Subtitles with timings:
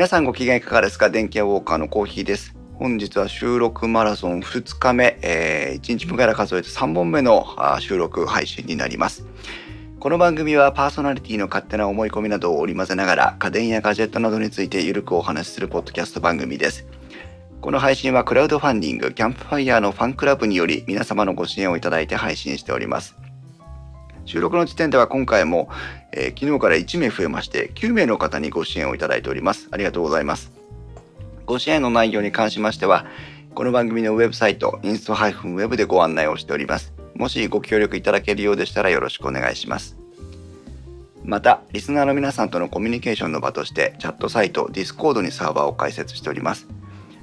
[0.00, 1.10] 皆さんご機嫌いかがですか？
[1.10, 2.56] 電気屋ウォーカーのコーヒーです。
[2.72, 9.26] 本日は収録マラソン2日目、えー、1日目から数えて3本目のあ収録配信になります。
[9.98, 16.86] この番組はパーソナリティの勝手な思い込みなどを織り交ぜながら家電やガジェットなどについてゆるくお話しするポッドキャスト番組です。
[17.60, 23.16] この配信はクラウドファンディングキャンプファイヤーのファンクラブにより皆様のご支援をいただいて配信しております。
[24.30, 25.68] 収録の時点では今回も、
[26.12, 29.66] えー昨日から1名増えまして9名の方にご支援をいただいております。
[29.72, 30.52] ありがとうございます。
[31.46, 33.06] ご支援の内容に関しましては、
[33.56, 36.92] この番組のウェブサイト、インスト -web でご案内をしております。
[37.16, 39.96] もしご協力いただけるようでしたらよろしくお願いします。
[41.24, 46.68] また、リスナーの皆さんとのコミュニケーションの場として、チャットサイト、Discord にサーバーを開設しております。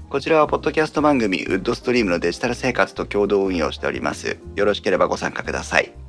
[0.09, 4.37] こちらは、ポッドキャスト番組、ウッドストリームのデジタル生活と共同運用しております。
[4.57, 6.06] よろしければご参加ください。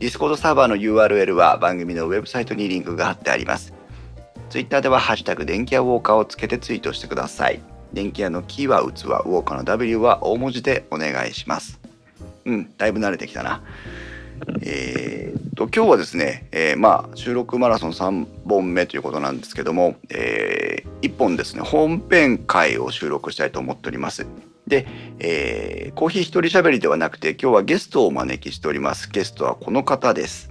[0.00, 3.74] Discord サーバーの URL は番組のウェブサイトにリンクが貼ってあります。
[4.48, 7.60] Twitter では、ハッシュタグ電気屋ウォーカーをつけてツイートしてください。
[7.92, 11.78] 電気屋のキーは器、ウォーカーの W は大文字でお願いします。
[12.46, 13.62] うん、だいぶ慣れてきたな。
[14.62, 24.26] えーっと今日はですね、えーまあ収録マラソン3本目ということなんですけども、え1本ですね本編会を収録したいと思っております。
[24.66, 24.86] で、
[25.18, 29.10] えーコーヒー一人喋りではなくて今日はゲストをお招きしております。
[29.10, 30.50] ゲストはこの方です。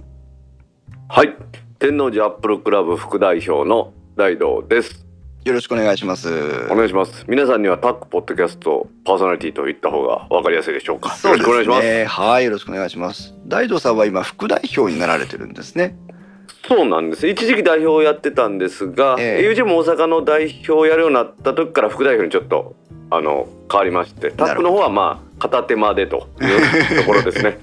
[1.08, 1.34] はい。
[1.78, 5.06] 天王寺アップルクラブ副代表の大道です。
[5.44, 6.28] よろしくお願いします。
[6.70, 7.24] お願いします。
[7.26, 11.16] 皆さんにはタックポッドキャストパーソナリティと言った方がわかりやすいでしょうか。
[11.24, 11.82] よろしくお願いします。
[11.82, 12.04] ね。
[12.04, 13.34] はい、よろしくお願いします。
[13.46, 15.96] 大道さんは今副代表になられてるんですね。
[16.66, 17.26] そうなんです。
[17.26, 22.76] 一時期代表をやってたんですが、ええ UG も大阪の代表をやるようになった時から副代表にちょっと
[23.10, 27.58] あの変わりまして、タックの方はまあ片手間でという ところですね。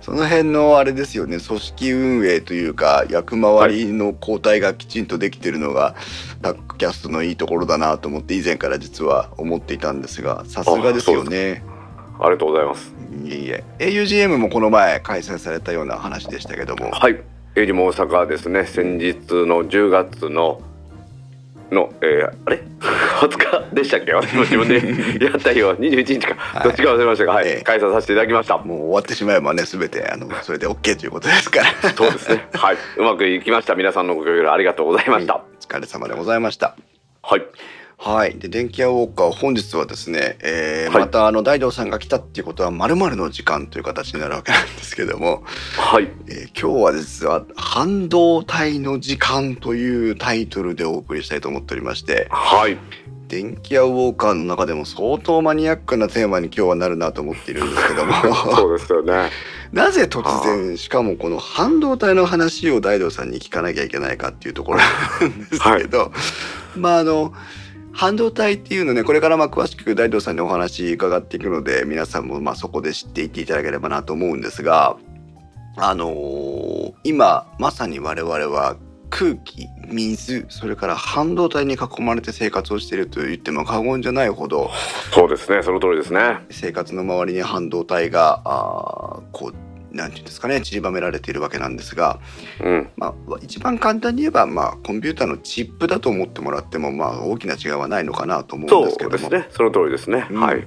[0.00, 5.94] その辺のあれですよね組織運営というか役回りの交代がきちんとできてるのが、
[6.40, 11.62] タックキャストのいいところだなと思って以前から実は思っていたんですがさすがですよね
[12.18, 12.94] ありがとうございます。
[13.24, 17.20] いえいえ AUGM もこの前開催されたような話でしたけどもはい。
[17.56, 18.64] エイジも大阪ですね。
[18.64, 19.16] 先日
[19.46, 20.60] の10月の
[21.72, 22.62] の、えー、あれ？
[23.20, 24.12] 20日でしたっけ？
[24.12, 24.76] 私も自分で
[25.24, 28.58] やった日は21日か、はいどっちか忘れましたが、はい、ええ開催させていただきました。
[28.58, 32.48] もう終わってしまえばね全てあのそれで OK ということですからそうですね。
[32.54, 32.76] はい。
[32.96, 33.74] うまくいきました。
[33.74, 35.36] 皆さんのご協力ありがとうございました。
[35.36, 36.76] お疲れ様でございました
[37.22, 37.42] はい。
[38.02, 38.38] はい。
[38.38, 45.42] で、電気屋ウォーカー、本日はですね、えーはいまた、あの、大道さんが来たっていうことは、〇〇の時間という形になるわけなんですけども、
[45.76, 46.10] はい。
[46.26, 52.78] えー今日は実は、半導体の時間というタイトルでお送りしたいと思っておりまして、はい。
[53.28, 58.14] 電気屋ウォーカーの中でも相当マニアックなテーマに今日はなるなと思っているんですけども、
[58.56, 59.30] そうですよね。
[59.72, 64.78] なぜ突然、しかもこの半導体の話を大道さんに聞かなきゃいけないかっていうところ
[65.20, 66.12] なんですけど、
[66.76, 67.34] まああの、
[67.92, 74.96] 半導体っていうのね、これからまあ詳しく大道さんにお話伺っていくので、皆さんもまあそこで知っていっていただければなと思うんですが、
[75.76, 78.76] あのー今まさに我々は
[79.08, 84.70] 空気、水、それから半導体に囲まれて生活をしていると言っても過言じゃないほど、
[85.12, 85.62] そうですね。
[85.62, 86.38] その通りですね。
[86.50, 89.54] 生活の周りに半導体が、あーこう、
[89.92, 92.20] なんていうんですかね、散りばめられているわけなんですが、
[92.62, 92.88] うん。
[92.96, 99.46] まあ、一番簡単に言えば、まあ、コンピューターのチップだと思ってもらっても、まあ、大きな違いはないのかなと思うんそですけどもうですね。
[99.50, 100.26] その通りですね。
[100.30, 100.66] うんはい。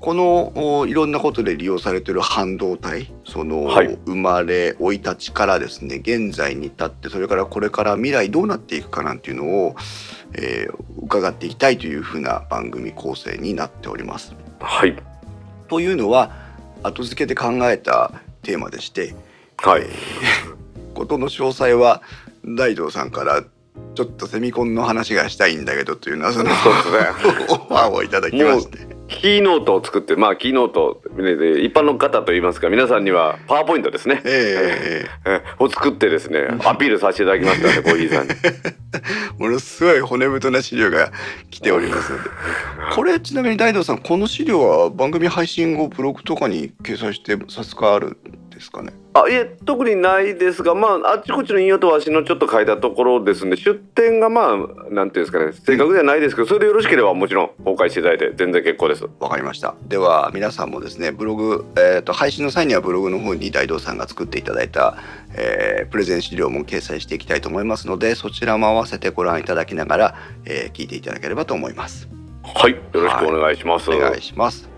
[0.00, 9.76] このおいろんなことで利用されている半導体その、はい生まれ生い立ちからですね現在に至ってそれからこれから未来どうなっていくかなんていうのを、
[10.34, 14.34] えー伺っていきたいというふうな番組構成になっております。
[14.58, 14.96] はい。
[15.68, 16.32] というのは
[16.82, 18.10] 後付けで考えた
[18.44, 19.16] テーマでして、
[19.56, 19.84] はいえ。
[19.84, 19.94] ー
[20.94, 22.02] ことの詳細は
[22.44, 23.42] 大道さんから
[23.94, 26.50] ちょっとセミコンの話がしたいんだけどというのはその。
[26.50, 34.22] オファーをいただきましてキーノートを作って、まあ、キーノートで一般の方といいますか、皆さんにはパワーポイントですね。
[34.24, 38.34] えええ を作ってですね、アピールさせていただきましたので、コーヒーさんに。
[39.38, 41.12] ものすごい骨太な資料が
[41.50, 42.30] 来ておりますので
[42.94, 48.16] これちなみに大道さんこの資料は番組配信後ブログとかに掲載してさすがあるん
[48.54, 48.92] ですかね。
[49.14, 53.56] あいえ特にないですがまああっちこっちの引用とわしのちょっと書いたところですね。
[53.56, 54.56] 出典がまあ
[54.90, 55.52] なんていうんですかね。
[55.52, 59.04] 正確ではないですけどそれでよろしければもちろん公開していただいて全然結構です。
[59.20, 59.74] わかりました。
[59.88, 64.96] では皆さんもですねブログ、えー、と配信の際にはブログの方に大道さんが作っていただいた、
[65.36, 70.14] えープレゼン資料も掲載していきたいと思いますのでそちらも合わせてご覧いただきながら、
[70.44, 72.08] えー聞いていただければと思います。
[72.42, 74.68] はいよろしくお願いします、お願いします。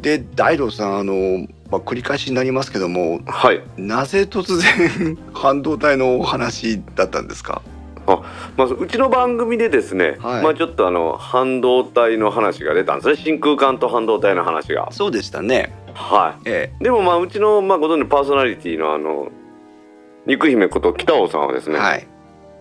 [0.00, 3.62] で大道さんあの、まあ、繰り返しになりますけどもはい。
[3.78, 7.62] なぜ突然半導体のお話だったんですか？
[8.04, 10.42] まあ、うちの番組でですね、はい。
[10.42, 13.16] まあちょっとあの半導体の話が出たんですね。
[13.16, 14.88] 真空管と半導体の話が。
[14.92, 15.72] そうでしたね。
[15.94, 19.30] はえいでもまあうちの、まあ、ご存知のパーソナリティのあの
[20.26, 22.06] 肉姫こと北尾さんはですね、えはい。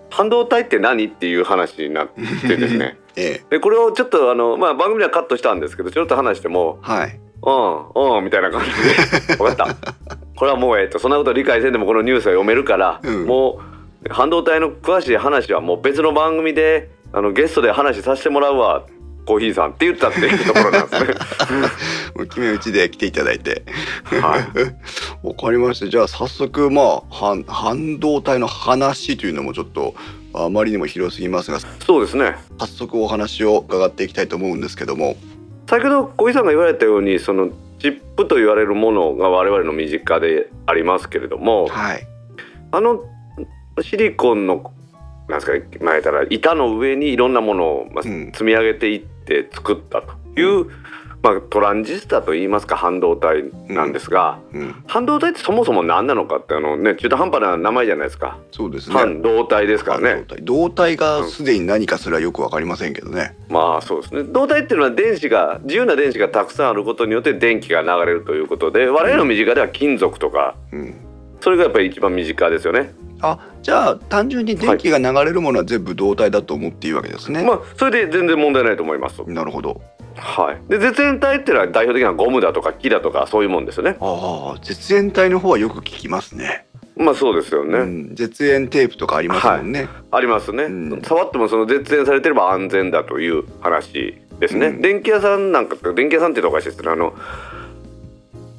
[0.09, 2.09] 半導体って何っていう話になっ
[2.47, 2.97] てですね。
[3.17, 3.45] ええ。
[3.49, 7.19] でこれをちょっとあの、まあ、番組ではカットしたんですけどちょっと話してもはい。
[7.43, 9.93] 「うんうん」みたいな感じで「分かった
[10.35, 13.71] これはもうええとそんなこと理解せんでもこのニュースは読めるから、うんもう
[14.09, 18.83] 半導体の詳しい話はもう別の番組であのゲストで話させてもらうわ
[19.25, 21.13] コーヒーさん」って言ったっていうところなんですね。
[22.15, 23.63] もう決め打ちで来ていただいて。
[24.05, 24.41] はい
[25.27, 25.87] わかりました。
[25.87, 29.93] じゃあ早速まあ半半導体の話というのもちょっと
[30.33, 35.15] あまりにも広すぎますが、そうですね早速お話を伺っていきたいと思うんですけども。
[35.71, 42.05] 先ほど小井さんが言われたようにそのチップと言われるものが我々の身近でありますけれどもはい。
[42.73, 43.01] あの
[43.81, 44.73] シリコンの
[45.29, 47.87] なんですかね前言ったら板の上にいろんなものを、
[48.33, 50.69] 積み上げていって作ったという、
[51.23, 54.83] まあ、トランジスタといいますか半導体なんですが、うん。
[54.87, 58.95] 半導体ってそもそも何なのかってあの、ね、中途半端な名前じゃないですかそうですね。
[58.95, 60.95] 半導体ですからね半導体。
[60.95, 63.35] がすでに何かそれはよくわかりませんけどね。
[63.49, 70.95] まあそうですね導体っていうのは電子が自由な電子がたくさんあることによって電気が流れるということで我々の身近では金属とかうん。
[71.39, 72.93] それがやっぱり一番身近ですよね。
[73.21, 77.43] あ、じゃあ単純に電気が流れるものは全部導体だと思っていいわけですね。
[77.43, 79.23] まあそれで全然問題ないと思います。
[79.27, 79.81] なるほど。
[80.15, 80.69] はい。
[80.69, 83.97] で絶縁体っていうのは代表的なゴムだとか木だとかそういうもんですよね。
[83.99, 86.65] ああ、絶縁体の方はよく聞きますね。
[86.95, 87.79] まあそうですよね。
[87.79, 89.87] うん、絶縁テープとかありますもんね。
[90.11, 97.13] ありますね、うん触ってもその絶縁されてれば安全だという話ですね、うん電気屋さんなんか電気屋さんっていうとおかしいですけどあの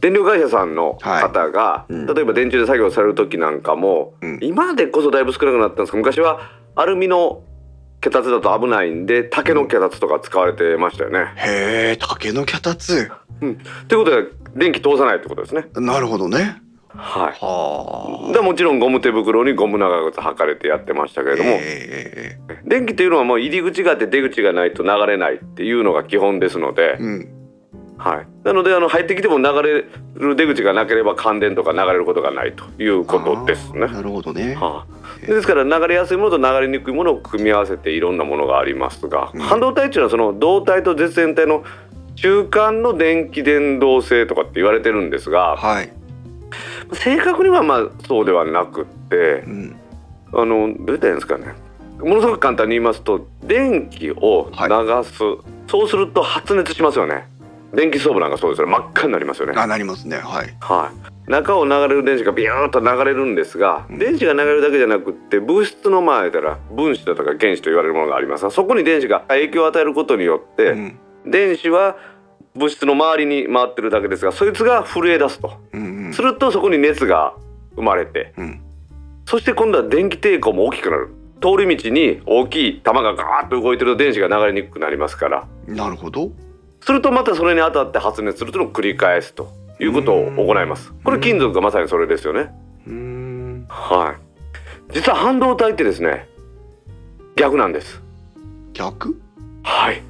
[0.03, 7.43] 電力会社さんの方が、いうん例えば電柱で作業される時なんかも、うん今でこそだいぶ少なくなったんですけど昔はアルミの
[8.01, 11.33] 脚立だと危ないんで竹の脚立とか使われてましたよね。
[11.37, 13.13] へえ、竹の脚立。
[13.41, 13.57] うん、
[13.89, 15.67] ということで電気通さないってことですね。
[15.75, 16.57] なるほどね。
[16.95, 27.42] はいはでもちろんゴム手袋にゴム長靴履かれてやってましたけれども、え電気というのはもう入り口があって出口がないと流れないっていうのが基本ですのでえ、うん。
[28.03, 29.85] はい、なのであの入ってきても流れ
[30.15, 33.81] る出口がなければ感電とか流れることがないということですね。
[33.87, 34.55] なるほどね。
[34.55, 41.65] はあ、ですから流れやすいものと流れにくいものを組み合わせていろんなものがありますが、うん半導体っていうのはその導体と絶縁体の
[42.17, 45.93] 中間の電気伝導性とかって言われてるんですがはい。
[46.93, 49.77] 正確にはまあそうではなくってうん。
[50.35, 51.55] あのどう言ったらいいんですかね
[51.99, 55.19] ものすごく簡単に言いますと電気を流す、
[55.69, 57.29] そうすると発熱しますよね
[57.75, 60.17] 電気ストーブなんかそうですよね真っ赤になりますよねあ、なりますね。
[60.17, 60.57] はい。
[60.61, 70.99] はい中を流れる電子がビューンと流れるんですが、うん電子が流れるだけじゃなくって物質の前たら分子だとか原子と言われるものがありますがそこに電子が影響を与えることによって、うん。
[71.25, 71.97] 電子は
[72.55, 77.35] 物質の周りに回ってるだけですがそいつが震え出すとうんうんするとそこに熱が
[77.77, 78.61] 生まれてうん。
[79.25, 86.31] そして今度は電気抵抗も大きくなる通り道に大きい玉がガーッと動いてると電子が流れにくくなりますからなるほど。
[86.83, 90.93] するとまたそれに当たって発熱するというのを繰り返すということを行います。
[91.05, 92.53] これ金属がまさにそれですよね。
[93.69, 94.17] は
[94.91, 94.93] い。
[94.93, 96.29] 実は半導体ってですね
[97.37, 98.03] 逆なんです。
[98.75, 99.19] 逆？
[99.63, 100.03] はい。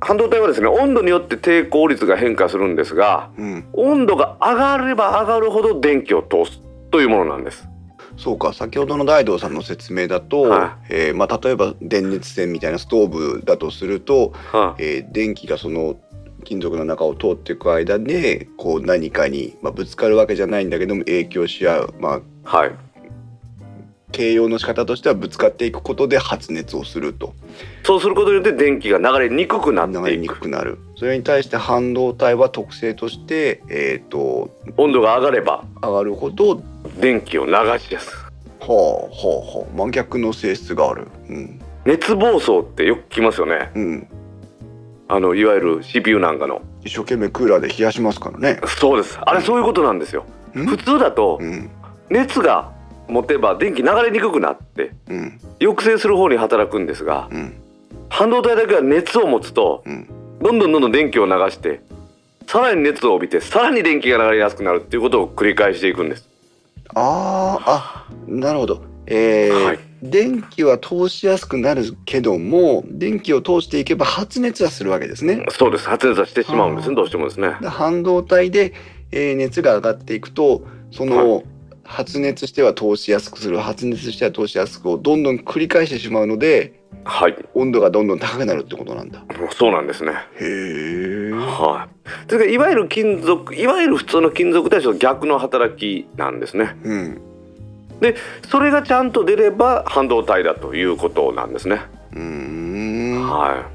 [0.00, 3.68] 半導体はですね温度によって抵抗率が変化するんですがうん。
[3.72, 7.66] 温度が上がれば上がるほど電気を通すというものなんです
[8.16, 15.96] そうか先ほどの大道さんの説明だと、はえーまあ、例えば電熱線みたいなストーブだとすると、はえー電気がその
[16.44, 22.76] 金属の中を通っていく間でこう何かに、まあ、ぶつかるわけじゃないんだけども影響し合う、まあ、はい
[24.14, 27.34] 形容の仕方としてはぶつかっていくことで発熱をすると。
[27.82, 30.78] そうすることによって電気が流れにくくなって流れにいくくくなる。
[30.96, 36.62] それに対して半導体は特性として、えー、と温度が上がれば上がるほど
[37.00, 38.14] 電気を流しやす。
[38.60, 38.78] はあは
[39.56, 39.76] あはあ。
[39.76, 41.08] 真逆の性質がある。
[41.28, 41.60] うん。
[41.84, 43.72] 熱暴走ってよく聞きますよね。
[43.74, 44.08] うん。
[45.08, 46.62] あのいわゆる CPU なんかの。
[46.84, 48.60] 一生懸命クーラーで冷やしますからね。
[48.78, 49.18] そうです。
[49.20, 50.24] あれそういうことなんですよ。
[50.54, 50.66] うん。
[50.66, 51.68] 普通だとうん。
[52.10, 52.70] 熱が
[53.08, 55.40] 持てば電気流れにくくなってうん。
[55.60, 57.54] 抑制する方に働くんですがうん。
[58.08, 60.08] 半導体だけは熱を持つとうん。
[60.40, 61.80] どんどんどんどん電気を流して
[62.46, 66.28] さらに熱を帯びてさらに電気が流れやすくなるっていうことを繰り返していくんです。
[66.94, 68.82] あーあなるほど。
[69.06, 69.78] えーはい。
[70.02, 75.46] 電気は通しやすくなるけども電気を通していけば発熱はするわけですね。
[75.50, 75.88] そうです。
[75.88, 76.94] 発熱はしてしまうんですね。
[76.94, 77.56] どうしてもですね。
[77.62, 78.74] で半導体で、
[79.12, 81.42] えー熱が上がっていくとその、
[81.84, 89.22] 発熱しては通しやすくする発熱しては通しやすくをどんどん繰り返してしまうのではい温度がどんどん高くなるってことなんだ。
[89.52, 91.30] そうなんですねへえ。
[91.32, 97.20] はいですからいわゆる金属いわゆる普通の金属とはちょっと逆の働きなんですねうん。
[98.50, 101.80] それがちゃんと出れば半導体だということなんですね
[102.12, 103.28] うーん。
[103.28, 103.73] はい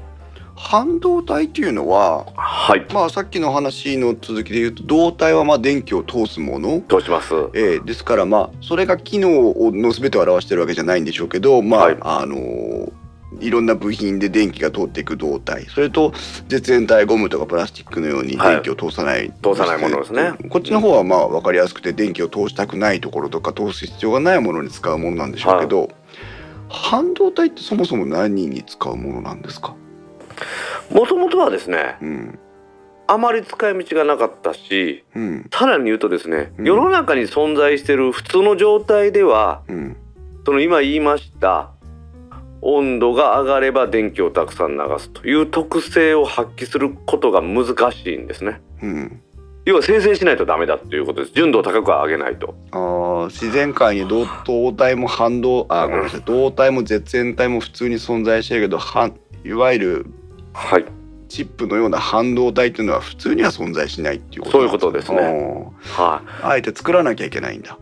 [0.62, 2.86] 半導体っていうのははい。
[2.92, 6.82] まあさっきの話の続きで言うと導体はまあ電気を通すもの。
[6.86, 7.34] どうします。
[7.54, 11.96] えーですからまあそれが機能の全てを表してるわけじゃないんでしょうけどまあ、はい。
[12.00, 12.92] あのー
[13.40, 15.64] いろんな部品で電気が通っていく導体。
[15.66, 16.12] それと
[16.48, 18.54] 絶縁体ゴムとかプラスチックのようにはい。
[18.54, 20.32] 電気を通さない、通さないものですね。
[20.50, 25.90] こっちの方はまあ分かりやすくて電気を通したくないところとか通す必要がないものに使うものなんでしょうけど、
[26.68, 29.76] 半導体ってそもそも何に使うものなんですか、
[30.92, 32.38] もともとはですねうん。
[33.06, 35.50] あまり使い道がなかったしうん。
[35.52, 36.66] さらに言うとですね、うん。
[36.66, 39.96] 世の中に存在している普通の状態ではうん。
[40.44, 41.70] その今言いました
[42.62, 48.60] 温度が上がれば電気をたくさん流すという特性を発揮することが難しいんですね。
[48.82, 49.22] うん。
[49.66, 51.32] 要は生成しないとダメだということです。
[51.34, 52.54] 純度を高く上げないと。
[52.70, 56.20] あー自然界に導導体も反動あごめんなさい。
[56.20, 60.06] 導体も絶縁体も普通に存在してるけど半いわゆる
[60.60, 60.84] はい。
[61.28, 65.20] チップのような半導体っていうのは普通には存在しないっていうことそういうことですね。
[65.20, 67.78] ねはあえて作らなきゃいけないんだ。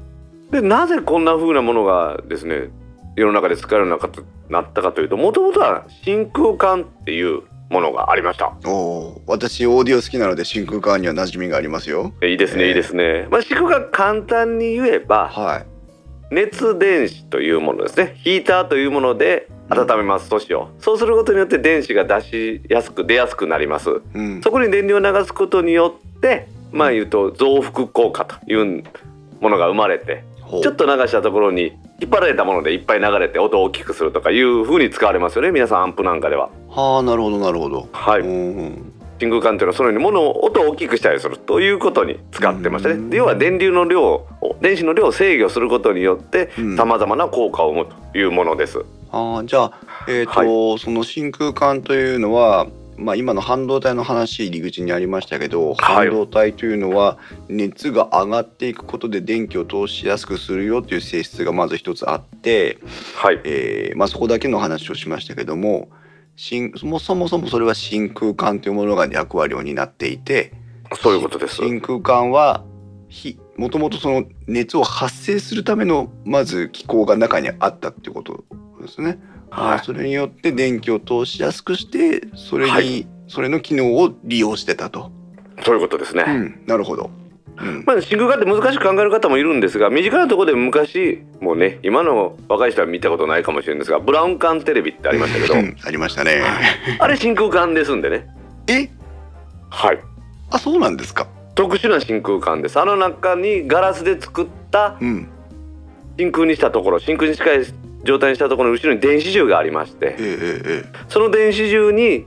[0.50, 2.68] いでなぜこんな風なものがですね
[3.16, 8.52] 世の中で使えるようになったかというともともとは真空管っていうものがありました。
[8.66, 12.12] おお私オーディオ好きなので真空管には馴染みがありますよ。
[12.20, 12.68] えいいですね、えー。
[12.68, 15.66] いいですね、まあ、真空管簡単に言えばはい。
[16.30, 18.14] 熱電子というものですね。
[18.18, 20.28] ヒーターというもので温めます。
[20.28, 24.00] 素子をそうすることによって電子が出しやすく出やすくなります。
[24.14, 24.40] うん。
[24.42, 28.84] そこに電流を流すことによってまあ言うと増幅効果という
[29.40, 30.24] ものが生まれて
[30.62, 36.50] ちょっと流したところに引っ張られたものでいっぱい流れて音を大きくするとかいう風に使われますよね皆さんアンプなんかでは。
[36.68, 37.88] はあなるほどなるほど。
[37.92, 38.20] はい。
[38.20, 43.06] うん真空管というのはそのように物を音を大きくしたりするということに使ってましたうん。
[43.06, 44.26] ねで要は電流の量を
[44.60, 46.76] 電子の量を制御することによってうん。
[46.76, 52.66] さまざまな効果を生むというものですあーじゃあえっ、と、その真空管というのは
[52.98, 56.08] まあ今の半導体の話入り口にありましたけど、はい。
[56.08, 57.16] 半導体というのは
[57.48, 62.78] 熱が上がっていくことで電気を通しやすくするよという性質がまず一つあって、
[63.16, 63.40] はい。
[63.44, 65.88] えーまあ、そこだけの話をしましたけども
[66.36, 70.52] 真そもそもそもそれは真空管というものが役割を担っていて
[71.00, 71.56] そういうことです。
[71.56, 72.64] 真空管は
[73.08, 78.44] ひもともとその熱を発生するためのまず機構が中にあったっていうこと
[78.88, 79.18] ですね。
[79.50, 85.12] はいそれによって電気を通しやすくしてそれに、はいそれの機能を利用してたと。
[85.62, 87.10] そういうことですね、うん、なるほど。
[87.60, 96.40] うんまあ、真空管って難しく考える方もいるんですが身近なところで昔もうね今の若い人は見たことないかもしれないんですがブラウン管テレビってありましたけどうんありましたね。
[97.00, 98.28] あれ真空管ですんでね
[98.68, 98.88] え？
[99.70, 99.98] はい
[100.50, 101.26] あそうなんですか。
[101.56, 105.28] 特殊な真空管ですあの中にガラスで作ったうん。
[106.16, 107.64] 真空にしたところ真空に近い
[108.04, 112.26] 状態にしたところの後ろに電子銃がありましてえええええその電子銃に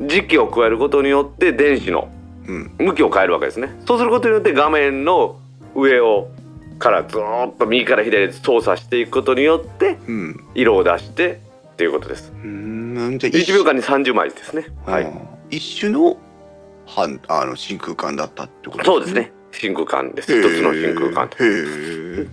[0.00, 2.10] 磁気を加えることによって電子の。
[2.78, 3.68] 向きを変えるわけですね。
[3.86, 5.38] そうすることによって画面の
[5.74, 6.28] 上を
[6.78, 10.44] からずーっと右から左へ操作していくことによってうん。
[10.54, 11.40] 色を出して
[11.72, 12.32] っていうことです。
[12.34, 14.66] うーんじゃあ1秒間に30枚ですね。
[14.86, 15.12] はい。
[15.50, 16.16] 一種の
[16.86, 19.14] 半あの真空管だったってことそうです。
[19.14, 19.32] ね。
[19.52, 20.32] 真空管です。
[20.32, 21.30] 一つの真空管へ
[22.22, 22.26] え。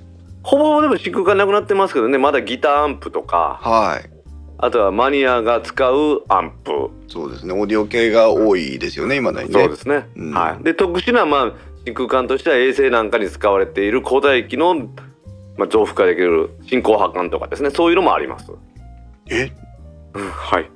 [0.47, 2.17] ほぼでも真空管なくなってますけどね。
[2.17, 3.59] まだギターアンプとか。
[3.61, 4.09] はい。
[4.59, 6.89] あとはマニアが使うアンプ。
[7.09, 7.53] そうですね。
[7.53, 9.59] オーディオ系が多いですよね今だにね。
[9.59, 10.31] そうですね、うん。
[10.31, 11.53] はい、で特殊な、まあ、
[11.85, 14.75] 真空管としては衛星なんかに使われている高帯域の、
[15.57, 17.69] まあ、増幅化できる進行波管とかですね。
[17.69, 18.49] そういうのもあります、
[19.29, 19.51] え？
[20.13, 20.71] はい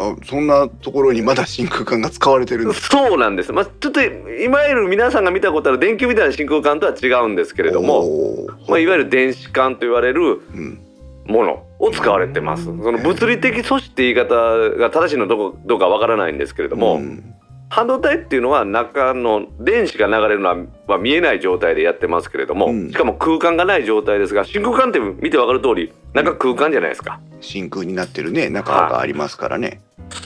[0.00, 10.86] あそんなところにまだ真空管が使われてるんですそうなんです、まあ、ちょっといわゆる皆さんが見たことある電球みたいな真空管とは違うんですけれども、まあ、いわゆる電子管と言われるうん。
[11.26, 12.64] ものを使われてます。
[12.64, 17.34] その物理的素子って言い方が正しいのどこどうかわからないんですけれども、ん
[17.70, 20.56] 半導体っていうのは中の電子が流れるのは
[20.88, 29.80] は見えない状態でやってますけれども、うんしかも空間がない状態ですが真空管って見てわかる通り中空間じゃないですか真空になってるね中がありますからね。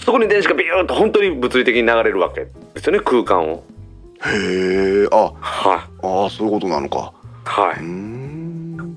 [0.05, 3.63] そこに電子がビューッと本当に物理的に流れるわけですよね空間を
[4.25, 5.09] へえ。
[5.13, 7.13] あはあそういうことなのか。
[7.47, 8.24] いはいん。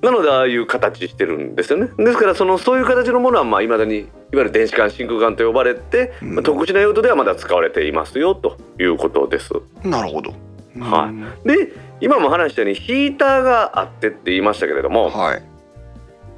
[0.01, 1.89] なのでああいう形してるんですよね。
[1.97, 6.35] ですからそのそういう形のものはまあ未だにいわゆる電子管真空管と呼ばれて、うん。
[6.35, 9.53] まあ特殊な用途ではまだ使われていますよということです。
[9.83, 10.21] なるほ
[10.79, 11.11] は
[11.45, 11.47] い。
[11.47, 15.43] で今も話したようにヒーターがあってって言いましたけれどもはい。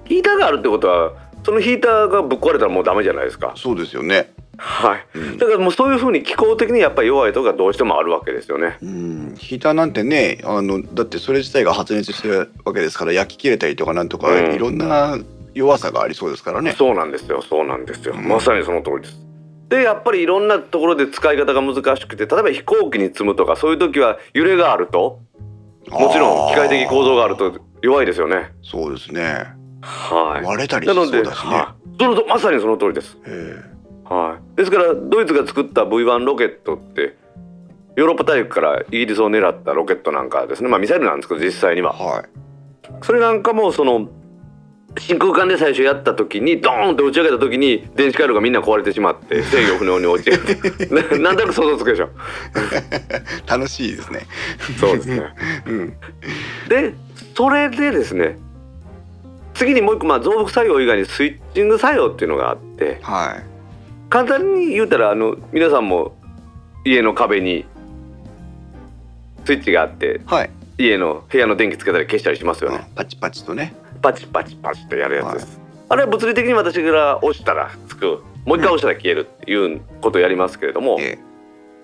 [0.05, 1.13] ヒーターがあるってことは
[1.43, 3.53] そのヒーターがぶっ壊れたらもうダメじゃないですか。
[3.55, 5.37] そうですよねはい、うん。
[5.37, 8.77] だからもうそういうふうに気候的にやっぱり弱いとこがどうしてもあるわけですよね。
[8.81, 9.35] うん。
[9.37, 14.53] ヒーターなんてねあのだってそれ自体が発熱してるわけですから焼き切れたりとかなんとか、うん。
[14.53, 15.17] いろんな
[15.53, 16.73] 弱さがありそうですからね。
[16.73, 18.27] そうなんですよそうなんですよ、うん。
[18.27, 19.17] まさにその通りです。
[19.69, 25.19] でやっぱりいろんなところで使い方が難しくて例えば飛行機に積むとかそういう時は揺れがあると
[25.89, 28.51] もちろん機械的構造があると弱いですよね。
[28.63, 29.47] そうですね。
[29.81, 30.45] はい。
[30.45, 31.53] 割れたりしなので、そうだしね。
[31.53, 31.89] はい。
[31.99, 33.17] そのとまさにその通りです。
[33.25, 33.63] え
[34.09, 34.57] はい。
[34.57, 37.17] ですからドイツが作った V1 ロケットって
[37.95, 40.69] ヨーロッパ大陸からイギリスを狙ったロケットなんかですね。
[40.69, 41.95] まあミサイルなんですけど実際には。
[41.99, 42.25] えはい。
[43.03, 44.09] それなんかもその
[44.97, 50.39] 真空管で最初やった時にドーンと打ち上げた時に電子回路がみんな壊れてしまって制御不能に落ちる。
[50.91, 52.09] な なんとなく想像つくでしょ。
[53.47, 54.21] 楽しいですね。
[54.79, 55.23] そうですね。
[55.67, 55.93] うん。
[56.67, 56.93] で
[57.35, 58.37] それでですね
[59.53, 63.48] 次にもう一個まあ増幅作用以外にスイッチング作用っていうのがあってはい
[64.09, 66.15] 簡単に言うたらあの皆さんも
[66.83, 67.65] 家の壁に
[69.45, 72.89] スイッチがあってはい、家の部屋の電気つけたり消したりしますよね。
[72.95, 73.73] パチパチとね。
[74.01, 75.33] パチパチパチとやるやつ。
[75.33, 81.19] です、あれは物理的に私が押したらつくもう一回押したら消えるっていうことをやりますけれども、え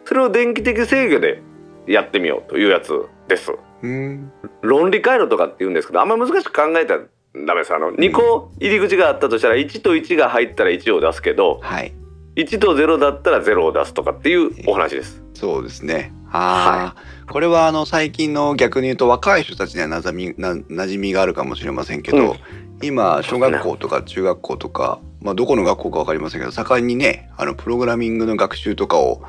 [0.06, 1.42] それを電気的制御で
[1.88, 3.52] やってみようというやつです。
[3.84, 4.32] えうん。
[4.62, 7.02] 論理回路とかって言うんですけどあんま難しく考えたら
[7.46, 7.74] ダメです。
[7.74, 11.94] あの2個入り口があったとしたら1と1が入ったら1を出すけどはい
[12.36, 15.24] 1と0だったら0を出すとかっていうお話です。
[15.34, 16.14] そうですね。
[16.32, 22.36] ああ、これはあの最近の逆に言うと若い人たちにはなざみな馴染みがあるかもしれませんけど、うん。
[22.84, 29.24] 今小学校とか中学校とか、まあ、どこの学校か分かりませんけど盛んにねあのプログラミングの学習とかを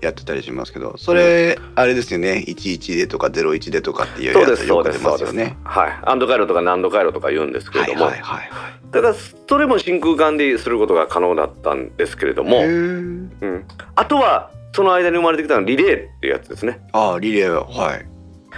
[0.00, 2.44] やってたりしますけどそれ、あれですよね。
[2.46, 5.56] 11でとか01でとかっていうやつよく出ますよね。
[5.64, 5.98] はい。
[6.04, 9.02] アンド回路とかナンド回路とか言うんですけれども、はいはいはいはい。
[9.02, 16.80] だからそれも真空管ですることが可能だったんですけれども、うん、あとはその間に生まれてきたのはリレーっていうやつですね。
[16.92, 18.06] ああリレーははい。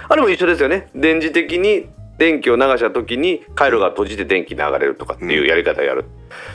[0.09, 0.89] あれも一緒ですよね。
[0.95, 6.05] 電磁的に電気を流した時に回路が閉じて電気流れるとかっていうやり方をやる、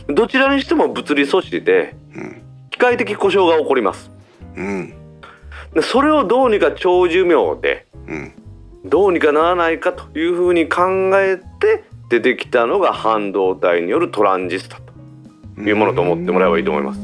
[0.08, 2.42] どちらにしても物理素子でうん。
[2.70, 4.10] 機械的故障が起こります。
[4.56, 4.94] うん。
[5.74, 8.32] でそれをどうにか長寿命でうん。
[8.84, 14.78] どうにかならないかというふうに考えて出てきたのが半導体によるトランジスタ
[15.56, 17.00] というものと思ってもらえばいいと思います。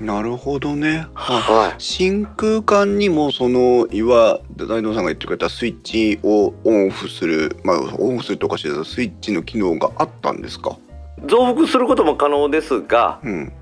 [0.00, 1.06] なるほどね。
[1.14, 10.76] ははい真空管にもそのいわ大道さんが言ってくれたスイッチをオンオフするまあオンオフするとおかしいですけどスイッチの機能があったんですか？
[11.26, 13.52] 増幅することも可能ですがうん。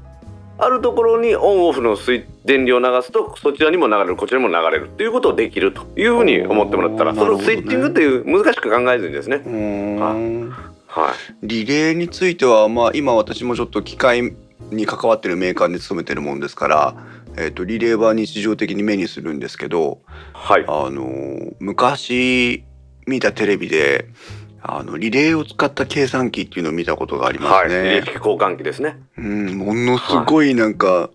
[0.59, 9.51] あるところにオンオフのスイ電流を流すとそちらにも流れるこちらにも流れるっていうことをできるというふうに思ってもらったらねのスイッチングっていう難しく考えずにですねうー
[10.49, 10.55] ん。
[10.93, 14.35] はいリレーについてはまあ今私もちょっと機械
[14.71, 16.95] に関わってるメーカーに勤めてるもんですから、
[17.39, 20.01] えっ、とリレーは日常的に目にするんですけど、
[20.35, 22.65] はいあのー昔
[23.07, 24.07] 見たテレビで。
[24.65, 27.91] あのリレーを使った計算機っていうのを見たことがありまはいすね。
[27.91, 31.11] 利益交換機ですねうん、ものすごいなんか、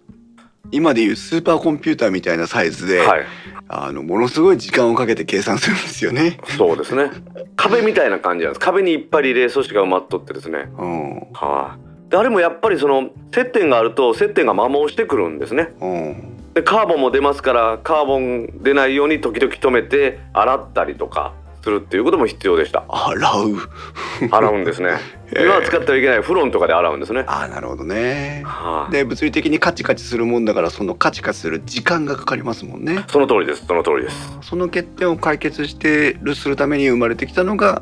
[0.72, 3.26] 今でいうスーパーコンピューターみたいなサイズで、はい。
[3.70, 6.40] あのものすごい時間をかけて計算するんですよね。
[6.58, 7.12] そうですね。
[7.58, 8.60] 壁みたいな感じなんです。
[8.60, 10.70] 壁にいっぱいリレー素子が埋まっとってですね。
[10.78, 12.10] うん、はい。
[12.10, 15.74] であれもやっぱりその接点があると接点が摩耗してくるんですね。
[15.82, 21.34] うん、でカーボンも出ますからカーボン出ないように時々止めて洗ったりとか
[21.68, 22.86] するっていうことも必要でした。
[22.88, 24.30] 洗う。
[24.32, 24.92] 洗うんですね。
[25.38, 27.26] 今は使ってはいけないフロンとかで洗うんですね。
[27.28, 28.44] ああ、なるほどね。
[28.46, 33.04] はいで、物理的にカチカチするもんだから、そのカチカチする時間がかかりますもんね。
[33.08, 33.66] その通りです。
[33.66, 34.38] その通りです。
[34.42, 37.82] その欠点を解決してるするために生まれてきたのが、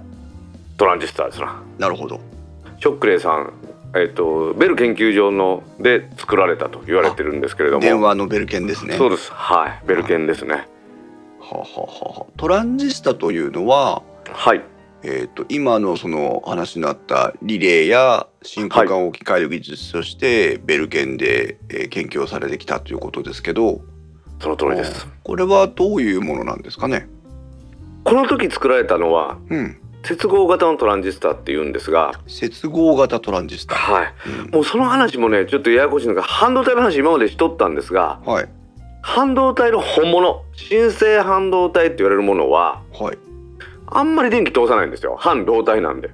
[0.77, 1.61] トランジスタですな。
[1.77, 2.19] なるほど。
[2.79, 3.53] ショックレイさん
[3.95, 7.81] えっ、とベル研究所ので作られたと言われてるんですけれども。
[7.81, 8.95] 電話のベルケンですね。
[8.95, 9.31] そうです。
[9.31, 9.87] はい。
[9.87, 10.67] ベルケンですね
[11.49, 12.25] はあはあは。
[12.27, 14.61] あトランジスタというのは、はい。
[15.03, 23.81] えー、と今のその話のあったリレーや真空管を置き換える技術としてベルケンで、えー研究をされてきたということですけど
[24.39, 25.07] その通りです。
[25.23, 27.07] これはどういうものなんですかね？
[28.03, 29.77] この時作られたのはうん。
[30.03, 34.13] 接合型のトランジスタっていうんですが接合型トランジスタ、はい。
[34.45, 34.51] うん。
[34.51, 38.49] もうその話もねちょっとややこしいのが半導体の話今までしとったんですがはい
[39.05, 43.17] 半導体の本物新生半導体って言われるものははい。
[43.85, 45.15] あんまり電気通さないんですよ。
[45.15, 46.09] 半導体なんで。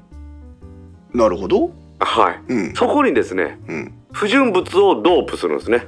[1.13, 1.71] なるほど。
[1.99, 2.41] はい。
[2.49, 2.73] うん。
[2.75, 3.93] そこにですねうん。
[4.11, 5.87] 不純物をドープするんですね。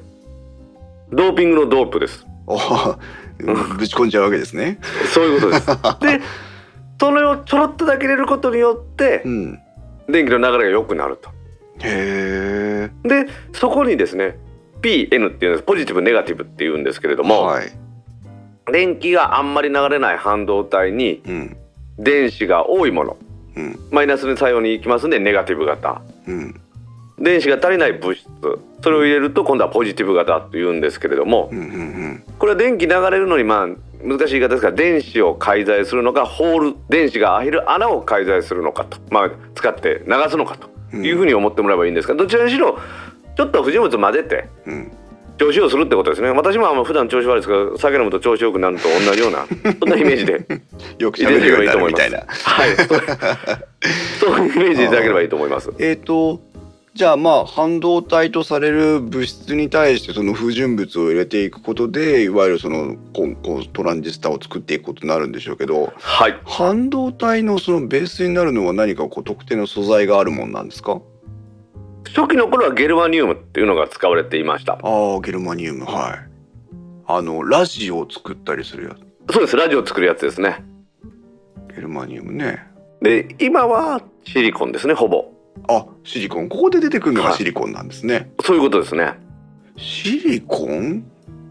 [1.11, 2.25] ドーピングのドープです。
[2.47, 2.97] あ
[3.77, 4.79] ぶち込んじゃうわけですね。
[5.13, 5.67] そういうことです。
[5.99, 6.21] で
[7.01, 9.59] それをちょろっとだけ入れることによってうん。
[10.07, 11.29] 電気の流れが良くなると。
[11.79, 12.91] へえ。
[13.03, 14.37] でそこにですね
[14.83, 17.71] PN っていうんですポジティブネガティブっていうんですけれども、はい。
[18.71, 21.57] 電気があんまり流れない半導体にうん。
[21.97, 23.17] 電子が多いもの
[23.55, 23.79] うん。
[23.91, 26.59] マイナスに作用に行きますんでネガティブ型うん。
[27.19, 28.27] 電子が足りない物質
[28.81, 31.59] それを入れると今度はポジティブ型というんですけれどもうん。
[31.59, 32.23] うん。
[32.37, 33.67] これは電気流れるのにまあ
[34.03, 42.77] 難しい言い方ですが電子を介在するのかホール電子が開る穴を介在するのかと、まあ、使って流すのかというふうに思ってもらえばいいんですがどちらにしろ
[43.35, 44.91] ちょっと不純物混ぜてうん。
[45.37, 49.47] 調子をするってことですね私もあの普段調子悪いですが酒飲むと調子よくなるのと同じような
[49.79, 50.45] そんなイメージで
[50.99, 52.19] よく喋るようになるみたいな。
[52.27, 52.75] はい
[54.19, 56.39] そういうイメージでいただければいいと思いますえっ、と。
[56.93, 71.01] じゃあまあ半導体とされる物質に対してその不純物を入れていくことでいわゆるそのこうトランジスタを作っていくことになるんでしょうけどはい半導体のそのベースになるのは何かこう特定の素材があるもんなんですか？
[72.15, 74.73] 初期の頃はゲルマニウムっていうのが使われていました。
[74.73, 76.29] ああゲルマニウムはい。
[77.07, 78.95] あのラジオを作ったりするや
[79.27, 79.33] つ。
[79.33, 80.63] そうですラジオを作るやつですね。
[81.75, 82.67] ゲルマニウムね。
[83.01, 85.25] で今はシリコンですねほぼ。
[85.67, 86.49] あシリコン。
[86.49, 87.37] ここで出てくるのがはい。
[87.37, 89.13] シリコンなんですね、そういうことですね。
[89.77, 91.03] シリコン？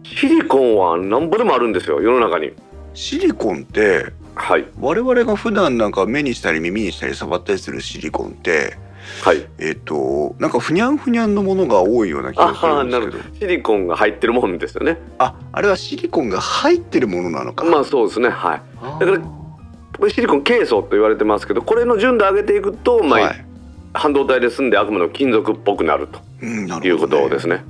[0.04, 2.52] シリコンはなんぼでもあるんですよ世の中に。
[2.94, 4.66] シリコンってはい。
[4.78, 8.76] 我々が普段なんか目にしたり耳にしたり触ったりするシリコンって
[9.22, 9.46] はい。
[9.58, 13.18] えっ、となんかふにゃんふにゃんのものが多いような気がすあるんですけど。
[13.18, 13.38] ど。
[13.38, 14.98] シリコンが入ってるもんですよね。
[15.18, 17.64] ああれはシリコンが入ってるものなのか。
[17.64, 18.30] まあそうですね。
[18.30, 18.62] はい。
[19.00, 23.46] だからこれシリコンケイ素と言われてますけどこれの純度上げていくと、まあはい。
[23.94, 26.08] 半導体で済んであくまでも金属っぽくなる
[26.40, 27.64] うん、なということですね。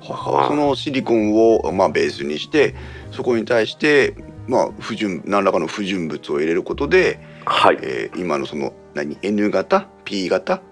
[0.00, 2.76] そのシリコンを、まあ、ベースにして
[3.10, 4.14] そこに対して、
[4.46, 7.78] まあ、不純何らかの不純物を入れることで、はい。
[7.82, 9.88] えー今のその何？N 型？
[10.06, 10.62] P 型？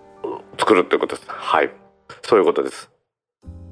[0.59, 1.29] 作るってことです。
[1.29, 1.71] はい。
[2.23, 2.91] そういうことです、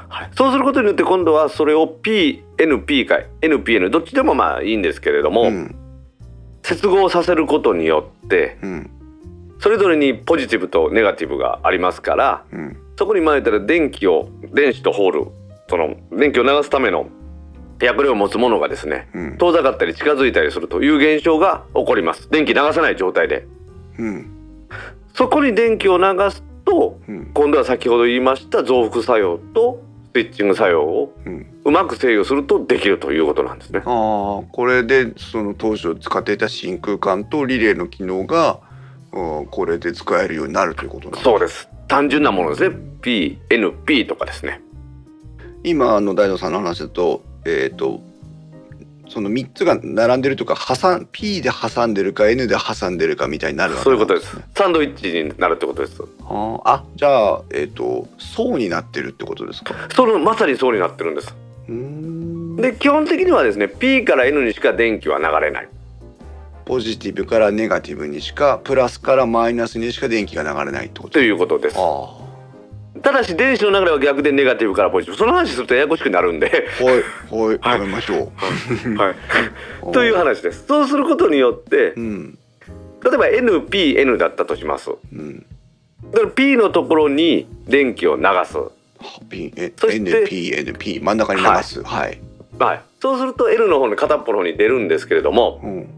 [0.09, 5.75] はい、そうすることによって今度はそれを PNP か NPN どっちでもまあいいんですけれども、うん。
[6.63, 8.91] 接合させることによってうん。
[9.59, 12.77] それぞれにポジティブとネガティブがありますからうん。
[12.97, 15.27] そこに前言ったら電気を電子とホール
[15.71, 17.09] その電気を流すための
[17.81, 19.39] 役割を持つものがですねうん。
[19.39, 22.29] 遠ざかったり近づいたりするという現象が起こります。
[22.31, 23.47] 電気流さない状態で。
[23.99, 24.42] うん
[25.15, 27.31] そこに電気を流すとうん。
[27.35, 29.83] 今度は先ほど言いました増幅作用と
[30.15, 31.47] スイッチング作用をうん。
[31.65, 33.81] うまく制御するとできるということなんですね。
[33.81, 33.85] ああ
[34.53, 38.59] これでその当初使っていた真空管とリレーの機能が、
[39.13, 41.69] うん、これで使えるようになるということなんそうです。
[41.87, 42.77] 単純なものですね。
[43.03, 44.61] PNP とかですね。
[45.63, 48.01] 今あの大道さんの話だとえっ、と
[49.13, 54.37] その3つが並んでるとか挟ん P で挟んでるか N で挟んでるかみたいになるわけそういうことです。
[54.57, 56.03] サンドイッチになるってことです。
[56.21, 59.75] あーあじゃあえっ、と層になってるってことですか？
[59.95, 61.35] そのまさにそうになってるんです。
[62.57, 65.69] で基本的にはですね P から N にしか電気は流れない。
[66.65, 71.77] ポジティブからネガティブにしかプラスからマイナスにしか電気が流れないってことということです。
[71.77, 72.09] あ
[73.03, 75.19] ただし電子の流れは逆でネガティブからポジティブ。
[75.19, 77.01] その話するとややこしくなるんで、あはいは
[77.55, 77.81] いはい。
[77.81, 78.97] やめましょう。
[78.97, 80.67] はい、という話です。
[80.67, 82.39] そうすることによってうん。
[83.05, 84.91] 例えば NPN だったとします。
[85.13, 85.45] うん。
[86.13, 88.57] だから P のところに電気を流す、
[89.31, 91.83] NPNP 真ん中に流す。
[91.83, 92.21] はい、
[92.59, 95.89] はい、そうすると N の方に片っぽの方に出るんですけれどもうん。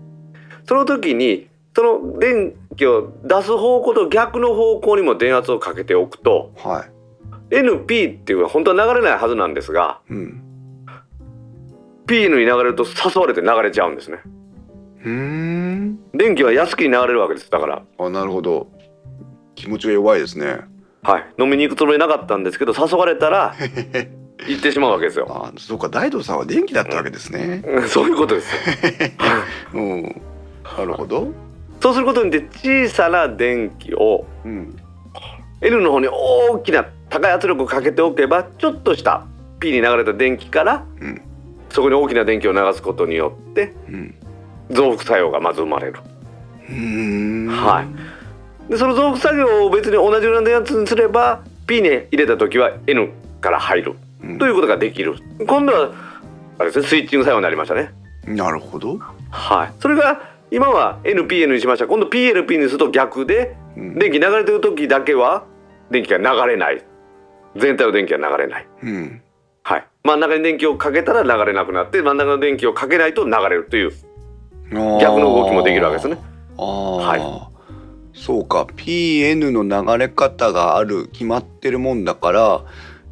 [0.67, 6.87] その時にその電気を出す方向と逆の方向にも電圧をかけておくとは
[7.51, 10.41] NP っていうのは本当は流れないはずなんですがいうん
[12.07, 14.19] PN に流れると誘われて流れちゃうんですね。
[15.05, 15.99] うーん。
[16.13, 17.83] 電気は安きに流れるわけですだから。
[17.99, 18.69] あなるほど。
[19.55, 20.61] 気持ちが弱いですね。
[21.03, 21.27] はい。
[21.39, 23.55] 飲みに行くつもりなかったんですけど誘われたら
[24.47, 25.27] 行ってしまうわけですよ。
[25.31, 25.89] あそうか。
[25.89, 27.63] 大道さんは電気だったわけですね。
[27.67, 28.55] うんそういうことです。
[29.73, 30.03] うん。
[30.77, 31.33] なるほど。
[31.81, 32.49] そうすることによって
[32.87, 34.77] 小さな電気をうん。
[35.63, 39.25] N の方に大きな高い圧力をかけておけばちょっとした
[39.61, 41.23] P に流れた電気からうん。
[41.71, 44.15] そこに大きな電気を流すことによってうん。
[44.71, 46.01] 増幅作用がまず生まれる。
[47.53, 47.87] は
[48.69, 48.71] い。
[48.71, 53.95] でその増幅作業を別に同じような電圧にすれば P に入れた時は N から入る。
[54.21, 54.39] うん。
[54.39, 55.15] ということができる。
[55.47, 55.93] 今度は
[56.59, 57.93] あれですねスイッチング作用になりましたね。
[58.27, 58.99] なるほど、
[59.31, 59.73] はい。
[59.79, 61.87] それが今は NPN にしました。
[61.87, 63.99] 今度 PLP にすると逆でうん。
[64.01, 65.45] 電気流れてる時だけは
[65.93, 66.83] 電気が流れない
[67.57, 68.67] 全体の電気が流れない。
[68.83, 69.23] うん、
[69.63, 69.87] はい。
[70.03, 73.93] 真ん中に電気をかけたら流れなくなって真ん中の電気をかけないと流れるという
[74.71, 76.19] 逆の動きもできるわけですね。
[76.57, 77.51] は
[78.13, 78.67] い、そうか。
[78.77, 82.65] PN の流れ方がある決まってるもんだから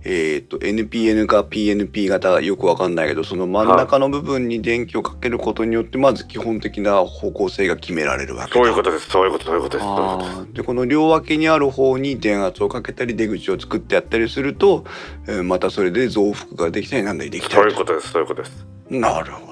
[0.05, 9.11] えーと、NPN か PNP 型よくわかんないけどその真ん中の部分に電気をかけることによってまず基本的な方向性が決められるわけそういうことです。
[9.11, 10.53] そういうことそういうことです。
[10.55, 14.85] でこの両脇にある方に電圧をかけたり出口を作ってやったりすると、
[15.27, 17.55] えー、またそれで増幅ができたりなんだりできたり。
[17.55, 18.11] そういうことです。
[18.11, 18.67] そういうことです。
[18.91, 19.52] なるほ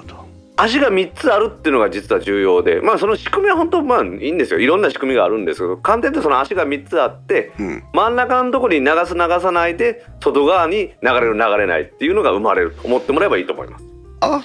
[0.63, 4.59] 足が3つあるっていうのが実は重要でまあその仕組みは本当まあいいんですよ。
[4.59, 13.85] いろんな仕組みがあるんですけど簡単にその足が3つあって、うん、真ん中のところに流す流さないで外側に流れる流れないっていうのが生まれると思ってもらえばいいと思います。
[14.21, 14.43] あ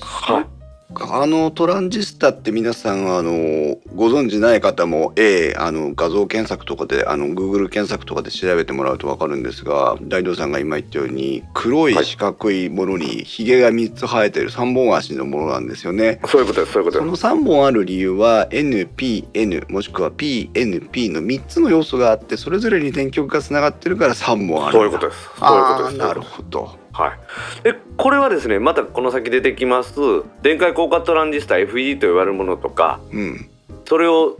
[0.00, 0.63] はい
[1.00, 16.20] あのトランジスタって皆さんあのご存知ない方も、ええ、あの画像検索とかであの Google 検索とかで調べてもらうと分かるんですが大道さんが今言ったように黒い四角いものにひげが3つ生えてる3本足のものなんですよね。
[16.26, 17.20] そういうことですそういうことです。
[17.20, 25.30] その3本ある理由は NPN もしくは PNP の3つの要素があってそれぞれに電極がつながってるから3本あるそういうことです。
[25.38, 25.96] そういうことです。
[25.98, 26.83] なるほど。
[26.94, 27.18] は
[27.60, 30.00] い、でこれはですねまたこの先出てきます
[30.42, 33.50] 電解効果トランジスタ FED と言われるものとか、うん、
[33.84, 34.38] それを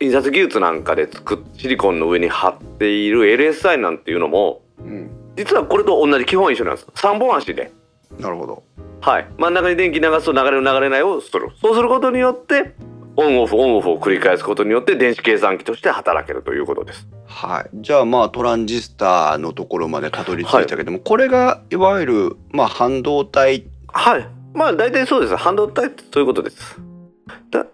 [0.00, 6.86] 印刷技術なんかで作っシリコンの上に貼っている LSI なんていうのも、うん、実はこれと同じ基本は一緒なんです。
[6.94, 7.72] 3本足で。
[8.18, 8.62] なるほど。
[9.00, 9.26] はい。
[9.38, 12.74] 真ん中に電気流すと流れる流れないをするそうすることによって
[13.16, 17.08] オンオフオンオフを繰り返すことによって電子計算機として働けるということです。
[17.36, 26.80] はい、じゃあまあトランジスタのところまでたどり着いたけども、はい、これがいわゆるまあ半導体はいまあ大体そうです半導体ってそういうことです。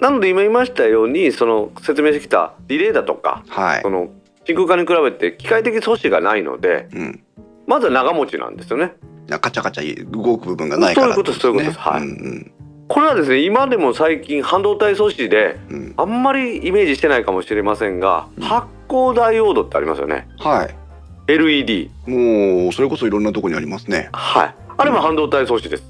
[0.00, 4.10] なので今言いましたようにその説明してきたリレーだとか、はい、その
[4.44, 7.24] 真空管に比べて機械的素子がないので、うん、
[7.68, 8.94] まずは長持ちなんですよね。
[9.40, 11.78] カチャカチャ動く部分がないから、ね、そういうことですそういうことです。
[11.78, 12.02] はい。
[12.02, 12.52] うんうん
[12.92, 15.56] これはですね今でも最近半導体素子で、
[15.96, 20.28] あんまりイメージしてないかもしれませんが、うん、発光ダイオードってありますよね。
[20.38, 20.74] はい。
[21.26, 24.10] LED もうそれこそいろんなとこにありますね。
[24.12, 24.54] はい。
[24.76, 25.84] あれも半導体素子です、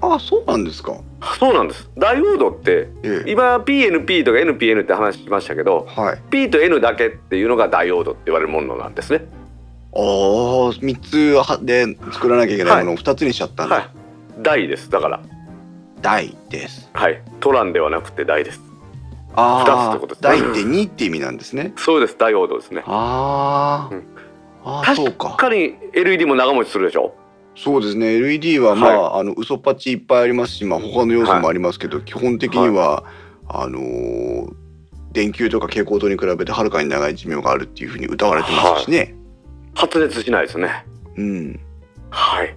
[0.00, 0.96] うん、あそうなんですか。
[1.38, 1.90] そうなんです。
[1.98, 9.26] ダイオードって、ええ、今 PNP とか NPN って話しましたけど、はい、P と N だけっていうのがダイオードって言われるものなんですね。
[9.94, 10.00] ああ
[10.72, 13.88] 3つで作らなきゃいけないものを2つにしちゃったんだ、はい、
[14.38, 14.88] 大です。
[14.88, 15.20] だから
[16.02, 16.90] 大です。
[16.92, 18.60] はい、トランではなくて大です。
[19.34, 21.72] ああ、二つってことです、大って二って意味なんですね。
[21.76, 22.82] そうです、ダイオードですね。
[22.86, 24.02] あ、うん、
[24.64, 27.14] あ、確かに LED も長持ちするでしょ？
[27.56, 28.14] そうですね。
[28.14, 33.04] LED はまあ、はい、あの嘘っぱちいっぱいありますし、まあ、他の要素もありますけど、はい、基本的には、はい、
[33.48, 34.52] あのー、
[35.12, 39.14] 電球とか蛍光灯に比べてはるかに長い寿命があるっていうふうに歌われてますしね、
[39.74, 40.86] 発熱しないですね。
[41.16, 41.60] うん。
[42.10, 42.56] はい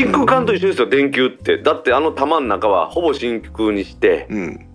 [0.00, 1.58] 真空管と一緒ですよ電球って。
[1.58, 4.66] だってあの玉の中はほぼ真空にして、うん、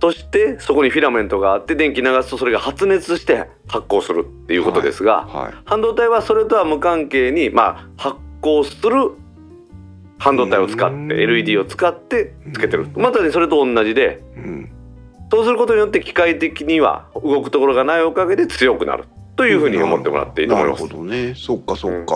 [0.00, 9.12] そしてそこにフィラメントがあって電気流すとそれが発熱して発光するっていうことですが、はいはい、半導体はそれとは無関係に、まあ、発光する
[10.18, 12.88] 半導体を使って LED を使ってつけてる。
[12.96, 14.70] またねそれと同じで、うん、
[15.30, 19.04] そうすることによって機械的には動くところがないおかげで強くなる
[19.36, 20.82] というふうに思ってもらっていいと思います。
[20.82, 21.34] なるほどね。
[21.34, 22.06] そっかそうん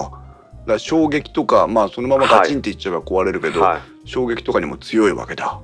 [0.70, 5.60] だ衝撃とかまあそのままガチンっていっちゃえば壊れるけど、はい、衝撃とかにも強いわけだ。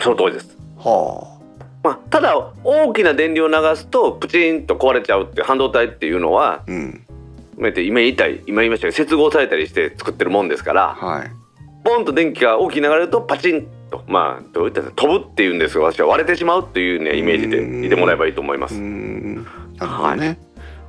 [0.00, 0.56] その通りです。
[0.76, 1.36] はあ。
[1.82, 7.06] まあ、ただ大きな電流を流すとプチンと壊れちゃうって半導体っていうのは、うん、
[7.56, 11.30] 今言いたい今言いましたけど接合されたりして作ってるもんですから、はい、
[11.84, 18.80] ポンと電気が大きく流れるとパチンとまあどういった飛ぶっていうんですが私は割れてしまうっていうねイメージでいてもらえばいいと思います。
[18.80, 20.38] なるほどね。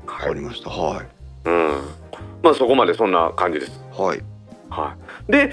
[0.08, 0.72] わ、はい、かりました。
[0.72, 1.06] はい。
[1.46, 2.07] うん。
[2.44, 3.82] まあそこまでそんな感じです。
[3.92, 4.22] はい。
[4.70, 4.96] は
[5.28, 5.32] い。
[5.32, 5.52] で、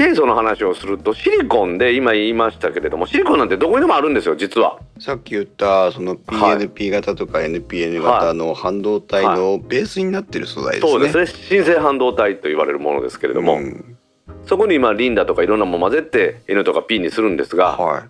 [0.00, 4.78] ケイ素の話をするとシリコンで今言いましたけれどもシリコンなんてどこにでもあるんですよ実は。
[4.98, 10.90] さっき言ったその PNP 型とか NPN 型の半導体のベースになってる素材ですね。
[10.90, 11.26] そうですね。
[11.26, 13.98] 新生半導体と言われるものですけれども、うん、
[14.46, 18.02] そこに今リンダとかいろんなもの混ぜて N とか P にするんですが、はい、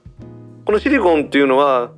[0.64, 1.90] このシリコンっていうのは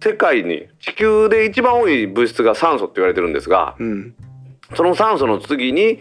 [0.00, 4.14] 世界に地球で一番多い物質が酸素って言われてるんですが、うん、
[4.74, 6.00] その酸素の次に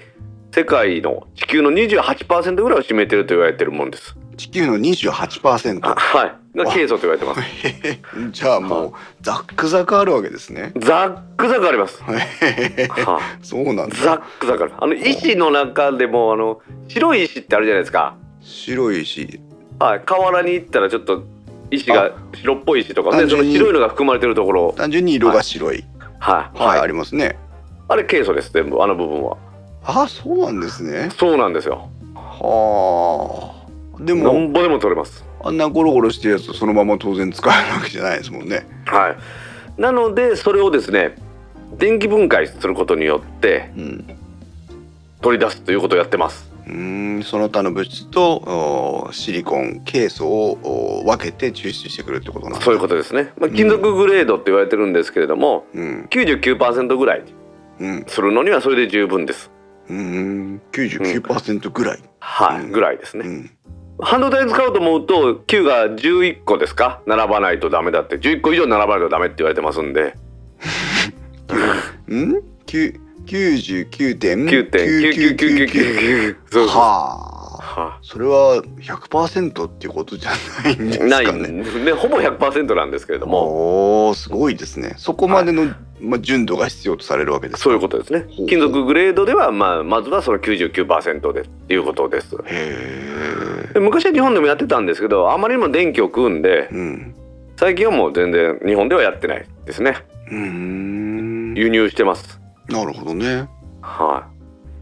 [0.53, 4.15] 世界の地球の28%ぐらいを占めてると言われてるもんです。
[4.37, 6.57] 地球の28%はい。
[6.57, 7.41] がケイ素と言われてます。
[8.31, 10.71] じゃあもうザックザクあるわけですね。
[10.77, 12.03] ザックザクあります。
[13.41, 18.15] そうなんザックザクあの石の中でもあの白い石ってあるじゃないですか。
[18.41, 19.39] 白い石。
[19.79, 20.01] はい。
[20.01, 21.23] 河原に行ったらちょっと
[21.71, 24.73] 石が白っぽい石とかでその白いのが含まれてるところ。
[24.77, 25.83] 単純に色が白い。
[26.19, 27.37] はい、はい、はい、ありますね。
[27.87, 29.37] あれケイ素です全部あの部分は。
[29.83, 31.09] あそうなんですね。
[31.17, 31.89] そうなんですよ。
[32.13, 33.53] は
[33.99, 34.03] あ。
[34.03, 35.25] でもなんぼでも取れます。
[35.43, 38.65] あんなゴロゴロしてるやつそのまま当然使えるわけじゃないですもんね。
[38.85, 39.81] はい。
[39.81, 41.15] なのでそれをですね
[41.77, 44.17] 電気分解することによってうん。
[45.21, 57.23] 取り出すということをやってますうんその他の物質とシリコンケイ素を分けて抽出してくるってことなんそういうことですね、まあ、金属グレードって言われてるんですけれども、うん、99%ぐらい
[58.07, 59.51] するのにはそれで十分です。
[59.89, 63.25] うん、99%ぐらい、うん、はい、ぐらいですね。
[63.25, 63.51] うん。
[63.99, 67.01] 半導体使うと思うと9が11個ですか？
[67.05, 68.17] 並ばないとダメだって。
[68.17, 70.15] 11個以上並ばないとダメって言われてますんで。
[72.11, 72.99] ん？9,
[74.15, 77.37] 点九点九九九九九九九は
[77.79, 80.31] あそれは100%っていうことじゃ
[80.63, 81.33] ないんですかねない
[81.85, 97.15] ねほぼ100%なんですけれどもおすごいですねそこまでの、はい、まあ、純度が必要とされるわけですそういうことですね金属グレードでは、まあ、まずはその99%でっていうことですへえ昔は日本でもやってたんですけどあまりにも電気を食うんで、うん、
[97.57, 99.97] 最近はもう全然日本ではやってないですね
[100.31, 103.47] うん輸入してますなるほどね。
[103.81, 104.27] は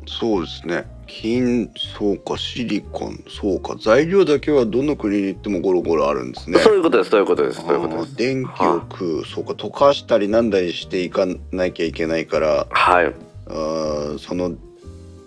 [0.07, 0.85] そうですね。
[1.07, 3.75] 金そうかシリコンそうか。
[3.79, 6.59] 材料だけはどの国に行ってもゴロゴロあるんですい、ね。
[6.59, 8.15] そういうことですそういうことですそういうことです。
[8.15, 13.13] 電気を食う、そうか溶かしたりなんだりしていかなきゃいけないからはい。
[13.47, 14.53] あーその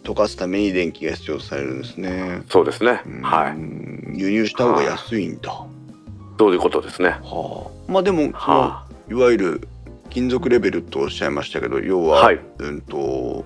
[0.03, 2.43] 溶かすために電気が必要とされるんですね。
[2.49, 3.03] そうですね。
[3.07, 3.23] うん。
[3.23, 4.19] はい。
[4.19, 5.53] 輸入した方が安いんだ。
[5.53, 5.67] は
[6.39, 7.11] そういうことですね。
[7.23, 7.67] あ。
[7.89, 9.69] まあでもいわゆる
[10.11, 12.41] 金属レベルとおっしゃいましたけど要は、はい。
[12.59, 13.45] うんと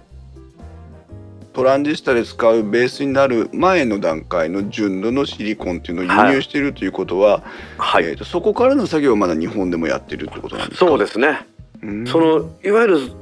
[1.52, 7.42] トランジスタで使うベースになる前の段階の純度のシリコンっていうのを輸入しているということは、
[7.76, 10.86] はい、えーとそこからの作業をまだ日本でもやってるってことなんですか？
[10.86, 11.46] そうですね。
[11.82, 12.06] うん。
[12.06, 13.12] そのいわゆる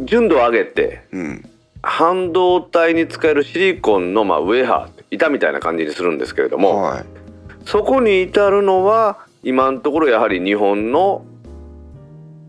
[0.00, 1.44] 純度を上げてうん。
[1.80, 7.04] 半導体に使えるシリコンのまあウェハー板みたいな感じにするんですけれども、はい。
[7.66, 11.24] そこに至るのは今のところやはり日本の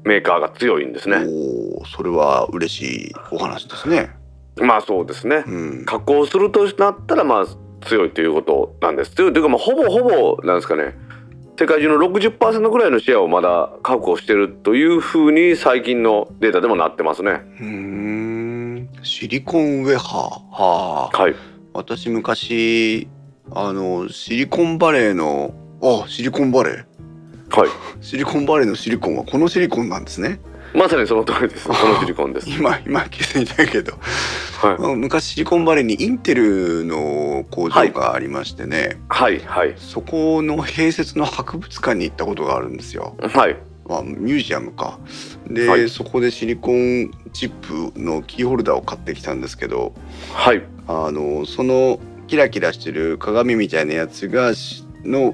[0.03, 1.17] メーカーが強いんですね。
[1.17, 4.12] おーそれは嬉しいお話ですね。
[4.57, 5.43] まあそうですね。
[5.47, 7.45] うん、加工するとなったらまあ
[7.85, 9.12] 強いということなんです。
[9.12, 10.95] 強いというかまあほぼほぼなんですかね。
[11.59, 17.31] 世界中の60%ぐらいのシェアをまだ確保しているというふうに最近のデータでもなってますね。
[17.59, 21.35] うーんシリコンウェハーはあはい。
[21.73, 23.07] 私昔
[23.51, 26.85] あのシリコンバレーのあシリコンバレー
[27.51, 27.69] はい。
[28.01, 30.39] シリコンバレーのシリコンはこのシリコンなんですね
[30.73, 31.67] まさにその通りです。
[31.69, 32.49] このシリコンです。
[32.49, 33.93] 今今気づいたけど
[34.62, 34.95] はい。
[34.95, 39.39] 昔シリコンバレーにインテルの工場がありましてね、はい。
[39.39, 39.73] はい。
[39.77, 43.15] そこの併設の博物館に行ったことがあるんですよ。
[43.19, 43.55] はい。
[43.88, 44.99] まあ、ミュージアムか
[45.47, 47.49] で、はいそこでシリコンチッ
[47.93, 49.93] プのキーホルダーを買ってきたんですけど
[50.31, 50.62] はい。
[50.88, 55.33] あのそのキラキラしてる鏡みたいなやつがしの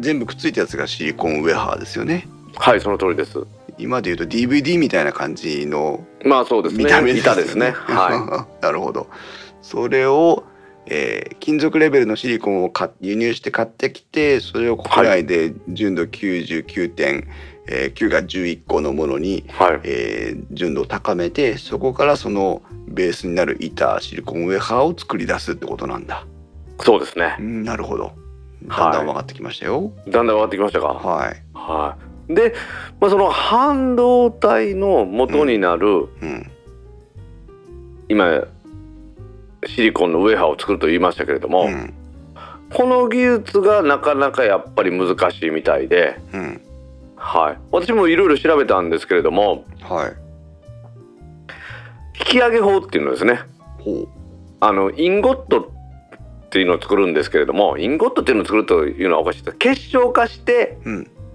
[0.00, 2.26] 全部くっついたやつがシリコンウェハーですよね
[2.56, 2.80] はい。
[2.80, 3.38] その通りです。
[3.78, 6.84] 今で言うと DVD みたいな感じのまあそうですね。
[6.84, 7.72] 見た目です板ですね。
[7.72, 9.08] は なるほど
[9.62, 10.44] それを、
[10.86, 19.44] えー金属レベルのシリコンを買輸入して買ってきてそれを国内で純度99.9が11個のものに、い。
[19.48, 19.80] はい。
[19.84, 26.24] えー純度を高めてそこからそのベースになる板シリコンウェハーを作り出すってことなんだ。
[26.80, 27.42] そうですねう。
[27.42, 28.12] んなるほど。
[28.68, 29.92] はいだんだん分かってきましたよ。
[30.08, 30.88] だんだん分かってきましたか？
[30.88, 31.42] はい。
[31.54, 31.96] は
[32.28, 32.34] い。
[32.34, 32.54] で、
[33.00, 36.50] まあ、その半導体の元になる、うん。
[38.08, 38.46] 今
[39.66, 41.94] シリコンのウェハーを作ると言いましたけれども、うん。
[42.72, 46.60] この技術がなかなかやっぱり難しいみたいで、うん。
[47.16, 50.12] はい、私もいろいろ調べたんですけれどもはい。
[52.18, 53.40] 引き上げ法っていうのですね
[53.78, 54.06] ほ
[54.60, 55.72] あのインゴット
[56.54, 60.78] っていうのを作るんですけれどもインゴットっていうのを作るというのはおかしいです結晶化して。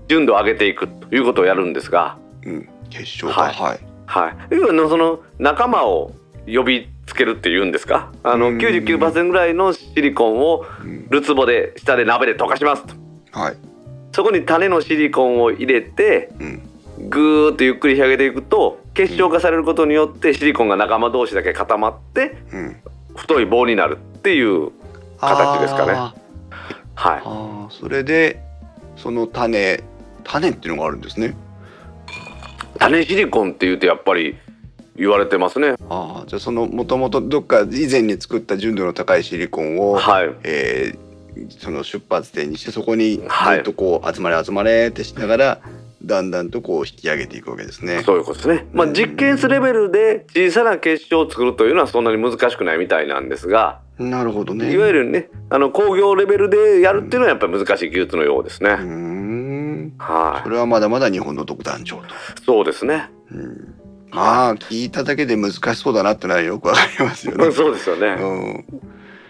[0.07, 2.69] 純度を上げていくということをやるんですが、うん。
[2.89, 3.41] 結晶化。
[3.41, 3.79] はいはい。
[4.05, 6.13] はい、要はその仲間を
[6.47, 8.13] 呼びつけるっていうんですか？
[8.23, 11.07] あのうん99%ぐらいのシリコンをうん。
[11.09, 12.95] るつぼで下で鍋で溶かしますと
[13.37, 13.57] はい。
[14.13, 16.61] そこに種のシリコンを入れてうん。
[17.09, 22.77] ぐーっとゆっくり仕上げていくと結晶化されることによってシリコンが仲間同士だけ固まってうん。
[23.17, 24.71] 太い棒になるっていう
[25.19, 25.93] 形ですかね。
[25.93, 26.13] あ
[26.95, 27.73] はい。
[27.73, 28.41] それで
[28.95, 29.83] その種
[30.23, 31.35] 種っていうのがあるんですね。
[32.77, 34.37] 種シリコンって言うとやっぱり
[34.95, 35.75] 言われてますね。
[35.89, 40.29] ああじゃあそのもともとどっか以前に作った純度の高いシリコンを、はい。
[40.43, 41.09] えー
[41.57, 43.59] その出発点にしてそこにずはい。
[43.59, 45.61] っとこう集まれ集まれってしながら
[46.03, 48.03] だんだんとこう引き上げていくわけですね。
[48.03, 48.67] そういうことですね。
[48.73, 54.73] まあ実験室レベルで小さな結晶を作るというのはそんなに難しくないみたいなんですが、なるほどね。
[54.73, 58.69] いわゆるね、あの工業レベルでやるっていうのはやっぱり難しい技術のようですね。
[58.69, 59.93] うーん。
[59.97, 62.03] はそれはまだまだ日本の独壇場と。
[62.03, 62.07] い。
[62.45, 63.09] そうですね。
[63.31, 63.75] うん。
[64.11, 67.51] まあ聞いただけで難しそうだなってのはよくわかりますよね。
[67.51, 68.07] そうですよね。
[68.19, 68.25] う
[68.57, 68.65] ん。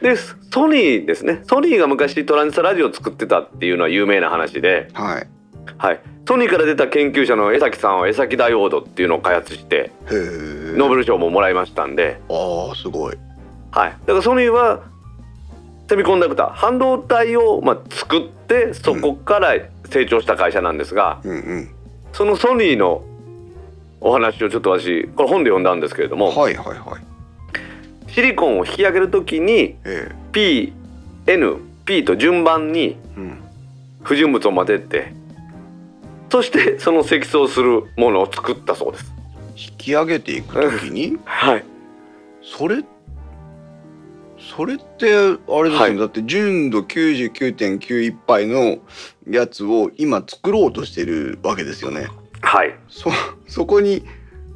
[0.02, 1.42] で、ソニーですね。
[1.44, 5.28] ソニーが昔トランジスタラジオを作ってたっていうのは有名な話で、はい。
[5.78, 6.00] はい。
[6.28, 9.92] ソニーから出た研究者の江崎さんは江崎ダイオードっていうのを開発して。
[10.10, 13.18] ノーベル賞ももらいましたんで、ああすごい。
[13.72, 13.90] はい。
[13.92, 14.84] だからソニーは
[15.88, 19.56] セミコンダクター半導体をまあ作ってそこから
[19.90, 21.70] 成長した会社なんですが、うんうん。
[22.14, 23.04] そのソニーの
[24.02, 26.98] お話をちょっと私これ本で読んだんですけれども、はいはいは
[28.08, 28.12] い。
[28.12, 30.74] シリコンを引き上げるときにえ P、
[31.26, 32.98] N、P と順番に。
[34.02, 35.14] 不純物を混ぜて
[36.32, 39.14] そしてその積層するものを作ったそうです。
[39.56, 41.18] 引き上げていくときに？
[41.26, 41.66] はい。
[42.44, 42.84] それ
[44.38, 48.78] それってあれですよね、はいだって純度99.91杯の
[49.30, 52.08] やつを今作ろうとしてるわけですよね。
[52.42, 52.74] はい。
[52.88, 53.10] そ
[53.48, 54.04] そこに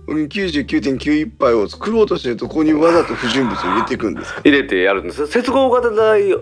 [0.08, 4.42] うん99.91杯を作ろうとしてるとここにわざと不純物を入れていくんですか？
[4.46, 5.28] 入れてやるんです。
[5.28, 6.34] 接合型台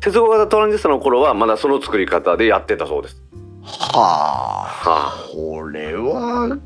[0.00, 3.22] 接合型トランジスタの頃はまだその作り方でやってたそうです。
[3.64, 6.58] はあはこれは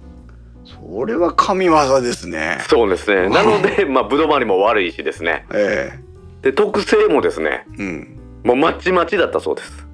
[0.65, 2.65] それは神業ですねあ、。
[2.69, 3.29] そうですね。
[3.29, 5.47] なので、まあ、ぶどまりも悪いしですね。
[5.55, 5.99] え
[6.43, 8.21] で、特性もですね、えうん。
[8.45, 9.87] もうまちまちだったそうです。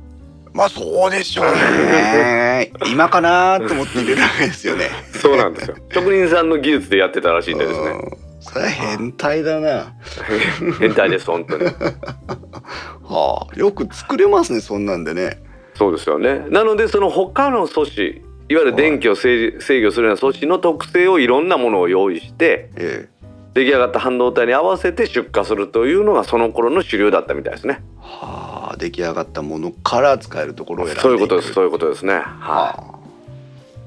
[0.52, 2.72] まあそうでしょうね。
[2.86, 4.88] 今かなと思って入れるわけですよね。
[5.12, 5.76] そうなんですよ。
[5.92, 7.86] 職人さんの技術でやってたらしいんでですね。
[7.86, 9.94] うんそれは変態だな。
[10.78, 11.64] 変態です、本当に。
[13.02, 15.38] はあ、よく作れますね、そんなんでね。
[15.75, 16.47] そうですよね。
[16.51, 23.14] なので、その他の素子、いわゆる電気を制制御するような素子の特性をいろんなものを用意して、ええ。
[23.55, 27.83] 出来上がった半導体に合わせて出荷するというのがその頃の主流だったみたいですね。
[28.01, 31.03] はあ、出来上がったものから使えるところを選んで。
[31.03, 31.53] そういうことです。
[31.53, 32.14] そういうことですね。
[32.14, 32.22] はい。
[32.22, 32.99] は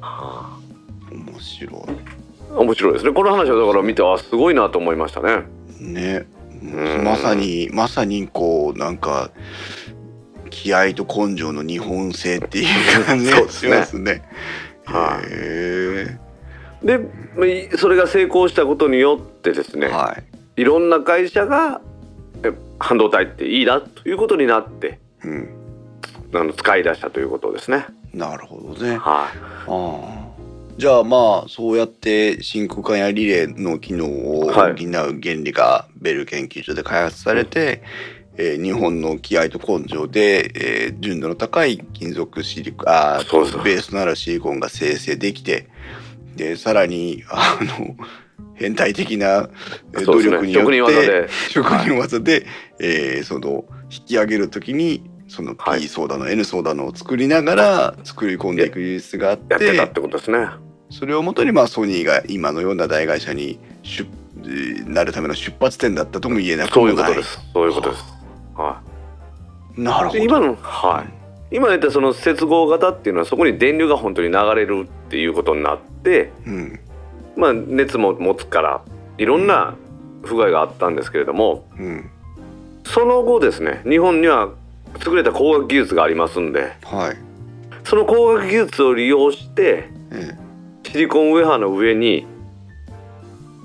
[0.02, 0.60] あ、は
[1.12, 1.86] 面白
[2.56, 3.12] あ面白いですね。
[3.12, 5.44] この話はだから見てあすごいなと思いましたね。
[5.82, 5.84] い。
[5.84, 6.26] ね。
[6.64, 9.32] んまさに、まさにこう、なんか。
[10.58, 14.24] 気合と根性の日本製っていう感じがし そうですねますね。
[14.86, 16.18] はへ
[16.84, 17.06] で、ま
[17.74, 19.80] あそれが成功したことによってですえ。
[19.80, 20.18] ね、は
[20.58, 20.62] い。
[20.62, 21.82] いろんな会社が
[22.44, 25.50] え半導体っていいなということになってうん。
[26.34, 27.86] あの使い出したということですね。
[28.14, 28.92] なるほどね。
[28.92, 29.00] はい。
[29.00, 29.30] あ
[29.68, 30.28] あ
[30.78, 35.10] じゃあまあそうやって真空管やリレーの機能を補うはい原
[35.44, 37.82] 理がベル研究所で開発されて、
[38.38, 45.68] えー日本の気合と根性で、えー純度の高い金属シリコンあーそうそうベースとなるシリコンが生成できて
[46.36, 47.96] でさらにあの
[48.56, 49.50] 変態的な
[49.94, 52.46] えー努力によ職人技ってで職人技で、
[52.80, 60.48] えーその引き上げるときにそのはい P ソーダの N ソーダのを作りながら作り込んでいく技術があってやってたってことですね。
[60.90, 67.12] それをもとにまあソニーが今のような大会社に出えーなるための出発点だったとも言えなくそういもない。
[67.12, 67.40] うことです。
[67.54, 68.17] そういうことです。
[68.58, 68.82] は
[69.78, 70.20] なるほい。
[70.20, 71.56] で今のはい。
[71.56, 76.52] 今言ったその接合型っていうのはそこに電流が本当に流れるっていうことになって、ど。
[76.52, 76.80] うん
[77.38, 78.82] まあ熱も持つから
[79.20, 79.76] いろんな
[80.24, 82.10] 不具合があったんですけれども、うん
[82.84, 84.54] その後ですね日本には
[85.06, 87.18] 優れた工学技術がありますんではい。
[87.84, 90.32] その工学技術を利用してえ
[90.84, 92.26] シリコンウェハーの上に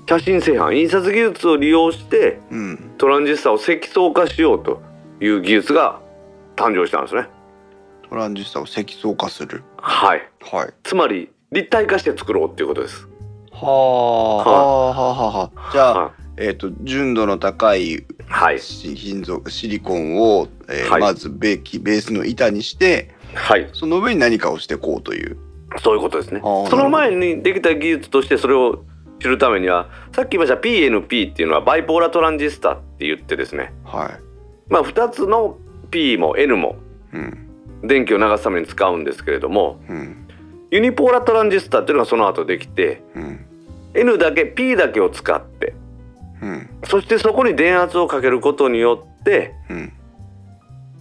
[0.07, 2.91] 写真製版印刷技術を利用してえうん。
[2.97, 4.81] トランジスタを積層化しようと
[5.21, 6.01] いう技術が
[6.55, 7.27] 誕生したんですね。
[8.09, 9.63] トランジスタを積層化する。
[9.77, 10.21] はい。
[10.41, 10.73] はい。
[10.83, 13.07] つまり立体化して作ろうっていうことです。
[13.51, 15.71] はあ、はあはあはあ。
[15.71, 18.05] じゃあ、はえっ、と純度の高いい。
[18.27, 18.59] はい。
[18.59, 23.69] し金属シリコンを、えーはいまずベーキベースの板にしてはい。
[23.73, 25.37] その上に何かをしてこうという。
[25.81, 26.41] そういうことですね。
[26.41, 28.83] その前にできた技術としてそれを
[29.23, 33.73] 知るためにはさっき言いました PNP っていうのはバイポーラトランジスタって言ってですね。
[33.85, 34.19] は
[34.67, 35.57] まあ2つの
[35.91, 36.75] P も N も
[37.85, 40.27] 電気を流すために使うんですけれどもうん。
[40.71, 43.45] ユニポーラトランジスタっていうのがその後できてうん。
[43.93, 45.73] N だけ P だけを使って
[46.41, 46.69] うん。
[46.83, 49.93] そしてそこに電圧をかけることによってうん。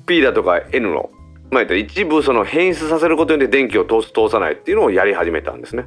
[0.07, 1.11] P だとか N の
[1.51, 5.87] まあ一部その変質させることによって電気を通す通さないっていうのをやり始めたんですね。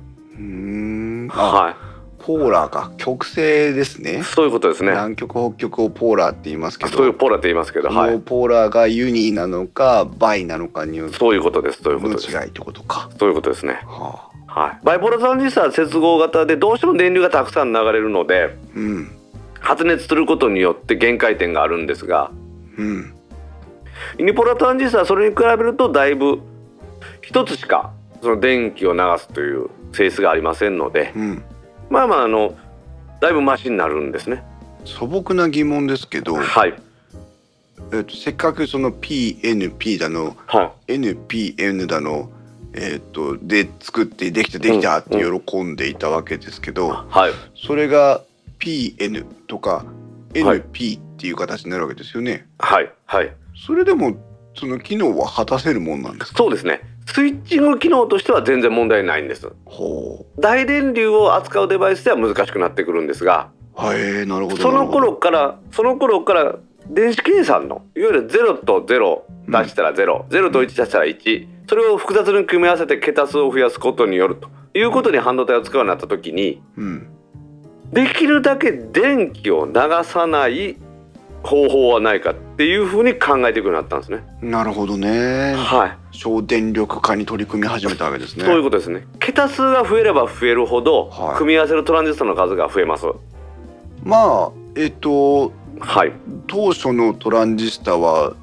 [1.30, 1.78] は
[2.26, 4.24] ポーラーか極性ですね。
[4.24, 4.90] そういうことですね。
[4.90, 6.92] 南極北極をポーラーって言いますけど。
[6.92, 8.20] そういうポーラーって言いますけど、はい。
[8.20, 12.32] ポーラーがユニなのかバイなのかによってそういうことですそういうことのです。
[12.32, 13.12] 違いってことか。
[13.20, 13.80] そういうことですね。
[13.86, 14.62] はあ。
[14.62, 14.80] はい。
[14.84, 19.12] バイポーラートランジスタは接合型でどうしても電流がたくさん流れるのでうん。
[19.60, 22.32] 発熱することによって限界点があるんですが
[22.80, 23.14] うん。
[24.18, 26.40] ユニポーラートランジスタはそれに比べるとだいぶ
[27.22, 27.92] 一つしか
[28.24, 31.44] その電気を流すという性質がありませんのでうん
[31.90, 32.56] まあまああの
[33.22, 34.44] だいぶマシになるんですね。
[34.86, 36.74] 素朴な疑問ですけど、はい。
[37.94, 40.94] えっと、せっかくその PNP だのはい。
[40.94, 42.30] NPN だの
[42.74, 47.32] えっとで作ってできたできたって喜んでいたわけですけど、はい。
[47.56, 48.22] それが
[48.60, 49.86] PN とか
[50.34, 50.62] はい。
[50.62, 52.46] NP っていう形になるわけですよね。
[52.60, 53.34] はいはい。
[53.66, 54.18] それでも
[54.56, 56.38] その機能は果たせるもんなんですか？
[56.38, 59.51] そうですねスイッチング機能としては全然問題ないんです。
[59.66, 66.56] ほ大電流を扱うデバイスでは難しくなってくるんですがうはいなるほどその頃からその頃から
[66.89, 77.08] 電子計算のいわゆる0と0出したら0、0と1出したら1それを複雑に組み合わせて桁数を増やすことによるということに半導体を使うようになった時にうん。
[77.91, 80.78] できるだけ電気を流さない
[81.46, 84.24] 方法はないかっていうふうに考えていくようになったんですね。
[84.41, 89.06] なるほどねはい、省電力化に取り組み始めたわけですね そういうことですね。
[89.20, 93.06] 桁数が増えれば増えるほど、はい組み合わせるトランジスタの数が増えます。
[94.04, 96.14] まあえっとはい、
[96.48, 98.34] 当初のトランジスタは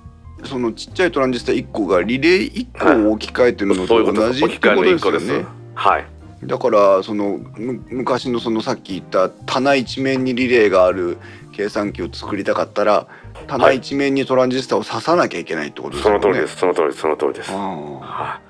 [0.45, 4.13] そのちっちゃいトランジスタ1個がリレー1個を置き換えてるのと。
[4.13, 5.07] 同じってことです。
[5.07, 5.47] よね。
[5.75, 6.07] はい、
[6.45, 11.19] だからそのむ昔のそのさっき言った棚一面にリレーがある
[11.53, 13.07] 計算機を作りたかったら
[13.47, 16.21] 棚一面にトランジスタを刺さなきゃいけないってことですよね。
[16.21, 16.57] その通りです。
[16.57, 17.01] その通りです。
[17.01, 17.53] その通りです。
[17.53, 18.41] あは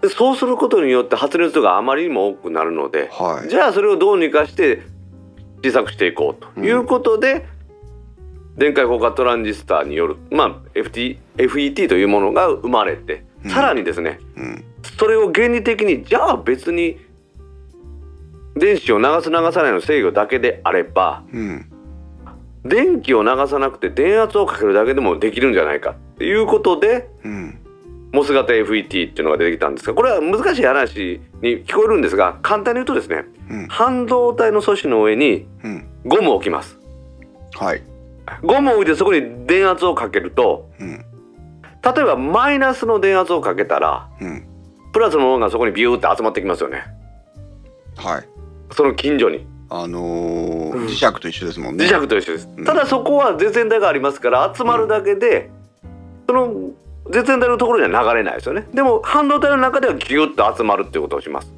[0.00, 0.02] い。
[0.02, 3.48] でそうすることによって発熱度があまりにも多くなるので、あはい。
[3.48, 4.82] じゃあそれをどうにかして
[5.64, 7.46] 小さくしていこうということで、
[8.56, 14.64] 電解効果トランジスタによる、まあ、FT FET というものが生まれて、うんさらにですねうん
[14.98, 16.98] それを原理的にじゃあ別に
[18.54, 21.71] 電子を流す流さないの制御だけであればうん
[22.64, 27.58] 電気を流さなくて電圧をかけるだけでもできるんじゃないかっていうことでうん。
[28.12, 33.66] モス型 FET っていうのが出てきたんですがこれは難しい話に聞こえるんですが簡単に言うとですねうん。
[33.68, 35.88] 半導体の素子の上にうん。
[36.04, 36.78] ゴムを置きます。
[37.54, 37.82] はい。
[38.42, 41.04] ゴムを置いてそこに電圧をかけるとうん。
[41.82, 44.46] 例えばマイナスの電圧をかけたらうん。
[44.92, 46.84] プラスのものがそこにビューって集まってきますよね。
[47.96, 48.28] はい。
[48.72, 50.86] その近所にあのーうん。
[50.86, 51.86] 磁石と一緒ですもんね。
[51.86, 52.64] 磁石と一緒です、うん。
[52.64, 55.50] ただそこは絶縁体がありますから集まるだけで、
[56.26, 56.70] その
[57.10, 58.66] 絶縁体のところには流れないですよね。
[58.74, 61.52] でも半導体の中ではギュッと集まるっていうことをします。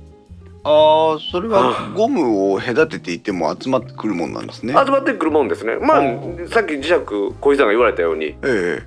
[0.66, 4.72] ああそれはゴムを隔てていても集まってくるもんなんですね。
[4.72, 5.76] 集まってくるもんですね。
[5.76, 8.82] まあうさっき磁石小石さんが言われたようにええ。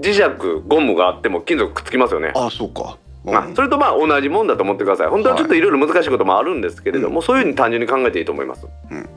[0.00, 0.22] 磁石
[0.66, 2.32] ゴムがあっても金属くっつきますよね。
[2.34, 2.98] ああそうか。
[3.26, 5.08] あ、それとまあ同じもんだと思ってください。
[5.08, 9.08] 本当はちょっといろいろ難しいこともあるんですけれども、そういうふうに単純に考えていいと思います、うん。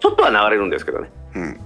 [0.00, 1.10] ちょっとは流れるんですけどね。
[1.34, 1.60] うん。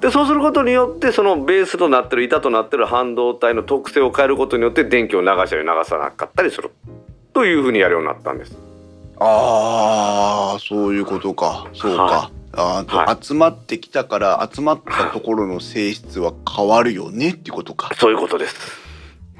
[0.00, 6.72] でそうすることによってそのベースとなってる板となってる半導体の特性を変えることによって電気を流したり流さなかったりする。
[7.32, 8.58] というふうにやるようになったんです。
[9.20, 11.68] ああそういうことか。
[11.72, 12.02] そうか。
[12.02, 17.94] はあーは集まってきたから集まったところの性質は変わるよねっていうことか。
[17.94, 18.82] そういうことです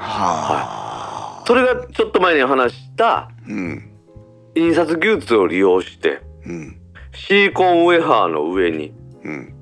[0.03, 1.45] はあ。
[1.47, 3.89] それがちょっと前に話したうん
[4.55, 6.79] 印刷技術を利用してうん
[7.15, 8.93] シリコンウェハーの上に
[9.25, 9.55] うん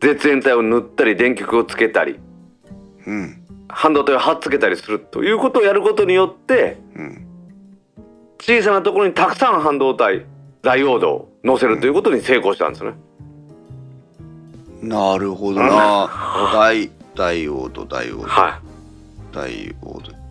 [0.00, 2.18] 絶縁体を塗ったり電極をつけたり
[3.06, 7.26] うん半導体を貼っつけたりするということをやることによってうん
[8.40, 10.26] 小さなところにたくさん半導体
[10.62, 12.92] ダイオードを載せるということに成功したんですね。
[14.82, 16.50] なるほどな。
[16.52, 18.28] ダイダイオードダイオード。
[18.28, 18.63] はダ
[19.48, 20.24] イオード。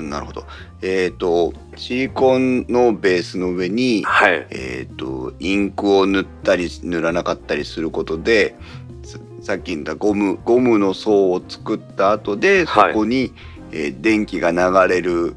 [0.00, 0.46] なるほど。
[0.82, 8.56] えっ、とシリコンのベースの上にい、はい、えっ、とインクを塗ったり塗らなかったりすることで、
[9.02, 13.32] ささっき言ったゴムゴムの層を作った後でそはいこに、
[13.72, 15.34] えー電気が流れる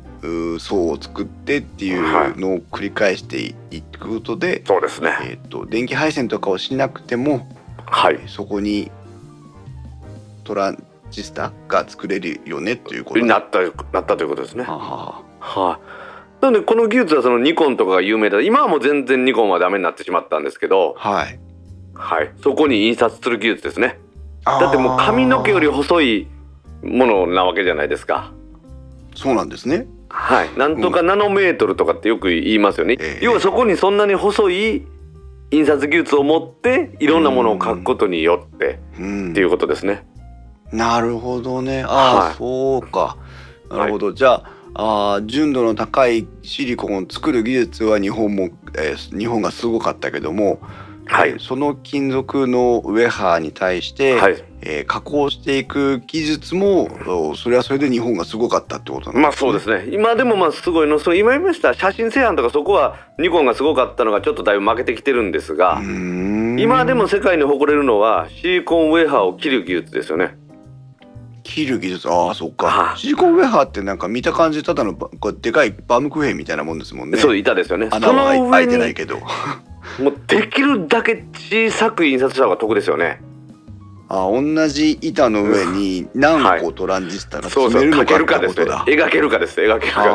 [0.60, 5.18] 層を作ってっていうのを繰り返していいくことで、そうですね。
[5.24, 7.48] えっ、と電気配線とかをしなくても
[7.90, 8.92] はい、そこに
[10.44, 13.72] トランジスタが作れるよねということなったなっ
[14.06, 14.64] たということですね。
[14.64, 15.80] ははあはあ
[16.42, 16.42] い。
[16.42, 18.42] なのでこの技術はそのニコンとかが有名だ。
[18.42, 21.40] 今はもう全然ニコンはダメになってしまったんですけど、はい。
[21.94, 24.00] はい、そこに印刷する技術ですね。
[24.46, 26.28] だってもう髪の毛より細い
[26.84, 28.32] ものなわけじゃないですか。
[29.16, 29.88] そうなんですね。
[30.10, 34.88] はい、なんとかナノメートルとかってよく言いますよね、ええ要はそこにそんなに細い
[35.52, 40.06] 印刷技術を持っていろんなものを書くことによってうんっていうことですね。
[40.72, 41.84] なるほどね。
[41.84, 43.18] ああ、はいそうか。
[43.70, 44.14] なるほど。
[44.14, 44.44] じゃあ、
[44.80, 50.60] あー純度の高いシリコンを作る技術は日本も、えー日本がすごかったけども、
[51.06, 56.90] はいえーその金属のウェハーに対して、はい、えー加工していく技術も
[57.32, 70.38] おそれはそれで日本がすごかったってことなんまあそうですね今でもまあすごいのその今言いました写真製版とかそこはニコンがすごかったのがちょっとだいぶ負けてきてるんですが、今でも世界に誇れるのはシリコンウェハーを切る技術ですよね。
[71.48, 77.88] 切る技術ああそっかはいシリコンウェハーってなんか見た感じただのばこうでかいバームクーヘンみたいなもんですもんねそう板ですよね。
[77.92, 79.20] 穴は開いてないにけど
[80.00, 83.22] もうできるだけ小さく印刷した方が得ですよね。
[84.10, 88.64] あ同じ板の上に何個トランジスタがそうそう、詰めるのかかけるかですね。
[88.64, 89.06] ってことだ。
[89.08, 89.60] 描けるかです。
[89.60, 90.14] 描けるかあ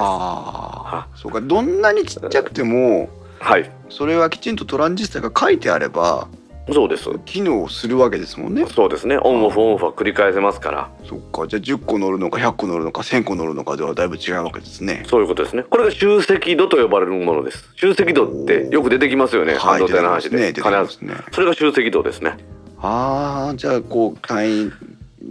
[0.94, 1.42] あ、そうか。
[1.42, 3.50] どんなにちっちゃくても、です。
[3.50, 3.70] はい。
[3.90, 6.28] それはきちんとトランジスタが書いてあれば
[6.70, 7.10] そうです。
[7.24, 8.66] 機能するわけですもんね。
[8.66, 9.18] そうですね。
[9.18, 10.90] オンオフオンオフは繰り返せますから。
[11.04, 11.48] そっか。
[11.48, 15.02] じゃあ10個乗るのか100個乗るのか1000個乗るのかではだいぶ違うわけですね。
[15.08, 15.64] そういうことですね。
[15.64, 17.68] これが集積度と呼ばれるものです。
[17.74, 19.54] 集積度ってよく出てきますよね。
[19.54, 20.38] 半導体の話で。
[20.38, 21.08] 出てきますね。
[21.08, 21.32] 出てきますね。
[21.32, 22.36] それが集積度ですね。
[22.78, 24.72] ああ、じゃあこう単位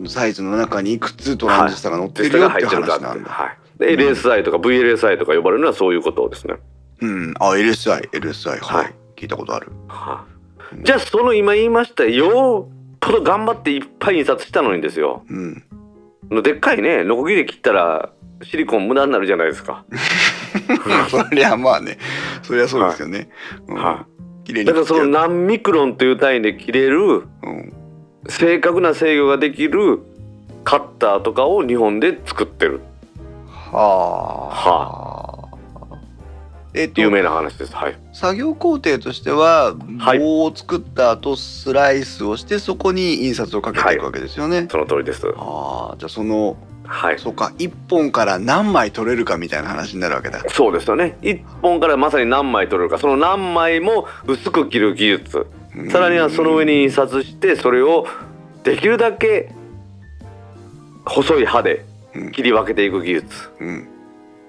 [0.08, 3.30] サイズの中にいくつトランジスタが乗ってるよって話なんだ。
[3.30, 3.58] はい。
[3.80, 6.56] で、LSI とか VLSI とか呼ばれるのはそういうことですね。
[7.02, 7.34] うん。
[7.40, 8.90] あ、LSI、LSI、ははいい。
[9.16, 9.72] 聞いたことある。
[9.88, 10.31] はい。
[10.84, 15.24] じゃあその今言いましたよっぽど頑張っていっぱい印刷したのにですよ。
[15.30, 16.44] うん。
[16.44, 18.12] でっかいね、ノコギリ切ったら
[18.44, 19.84] シリコン無駄になるじゃないですか。
[21.10, 21.98] そりゃまあね、
[22.44, 23.30] そりゃそうですよね。
[24.66, 27.74] だからその何ミクロンという単位で切れるうん
[28.28, 30.00] 正確な制御ができる
[30.64, 32.82] カッターとかを日本で作ってる
[33.48, 35.21] はあ。
[36.74, 37.76] えっと有名な話です。
[37.76, 37.98] はい。
[38.14, 44.68] 作業工程としてははい棒を作った後スライスをしてそこに印刷をかけていくわけですよね。
[44.72, 45.28] その通りです。
[45.38, 47.20] ああじゃあそのはい。
[47.20, 50.44] そうか一本から何枚取れるかみたいな話になるわけだ。
[50.50, 51.18] そうですよね。
[51.22, 55.48] 一本からまさに何枚取れるか、その何枚も薄く切る技術。
[55.90, 58.06] さらにはその上に印刷して、それを
[58.64, 59.54] できるだけ
[61.06, 63.50] 細い刃でうん切り分けていく技術。
[63.60, 63.88] うん。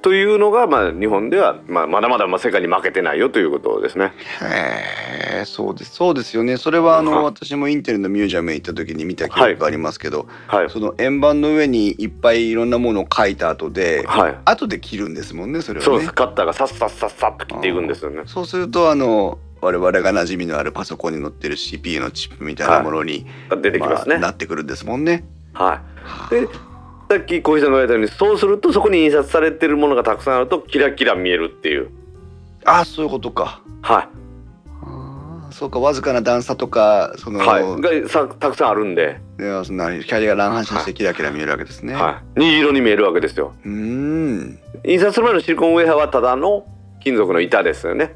[0.03, 4.13] というのが、まあ、日本では、まあ、まだまだまあ世界に負けてないよということですね。
[4.43, 6.57] へえそうですそうですよね。
[6.57, 10.71] それはあのはい私もインテルのミュージアムへ行った時に見た記憶がありますけど、はい。
[10.71, 14.39] その円盤の上にいっぱいいろんなものを書いた後で、はい。
[14.45, 15.87] 後で切るんですもんねそれはね。
[15.87, 16.13] そうです。
[16.13, 18.23] カッターがさっさっさっさっと切っていくんですよね。
[18.27, 23.27] そうするとあの我々が馴染みのあるパソコンに載ってる CPU のチップみたいなものに、
[23.63, 24.17] 出てきますね。
[24.17, 25.25] あなってくるんですもんね。
[25.53, 25.81] は
[26.33, 26.35] い。
[26.35, 26.49] で、
[27.13, 31.91] さっき小石さんが言われたように、そうするとそこに印刷されてるものがたくさんあるとキラキラ見えるっていう。
[32.65, 33.61] あそういうことか。
[33.83, 34.09] は
[34.83, 37.35] あーそうかわずかな段差とかそい。
[37.35, 38.03] の、はい。
[38.03, 41.93] がさたくさんあるんで、いやそんな光が乱反射してキラキラ見えるわけですね。
[41.95, 42.41] はい。
[42.41, 43.53] 虹色に見えるわけですよ。
[43.65, 46.65] うーん印刷する前のシリコンウェアはただの
[47.05, 48.15] 金属の板ですよね。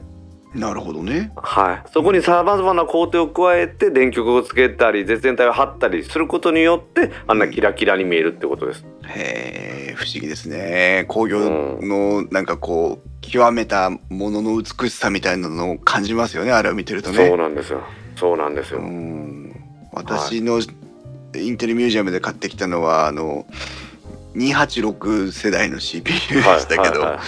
[0.56, 1.32] なるほどね。
[1.36, 1.90] はい。
[1.92, 8.84] そこにさまざまな工程を加えて電極をつけたり絶縁体を貼ったりすることによってあんなキラキラに見えるってことです。
[9.06, 11.04] へえ不思議ですね。
[11.08, 17.28] 工業のなんかこう極めたものの美しさみたいなのを感じますよねあれを見てるとね。
[17.28, 17.82] そうなんですよ。
[18.16, 18.80] そうなんですよ。
[18.80, 19.52] うん
[19.92, 20.60] 私の
[21.34, 23.46] インテルミュージアムで買ってきたのはあの
[24.34, 27.18] 286世代の CPU でしたけど、はい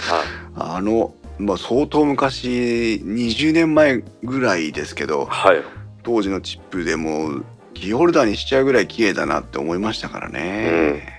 [0.55, 5.63] あの、まあ、相当昔20年前ぐらいですけどはい。
[6.03, 7.41] 当時のチップでも
[7.73, 11.17] キーホルダーにしちゃうぐらい綺麗だなって思いましたからね。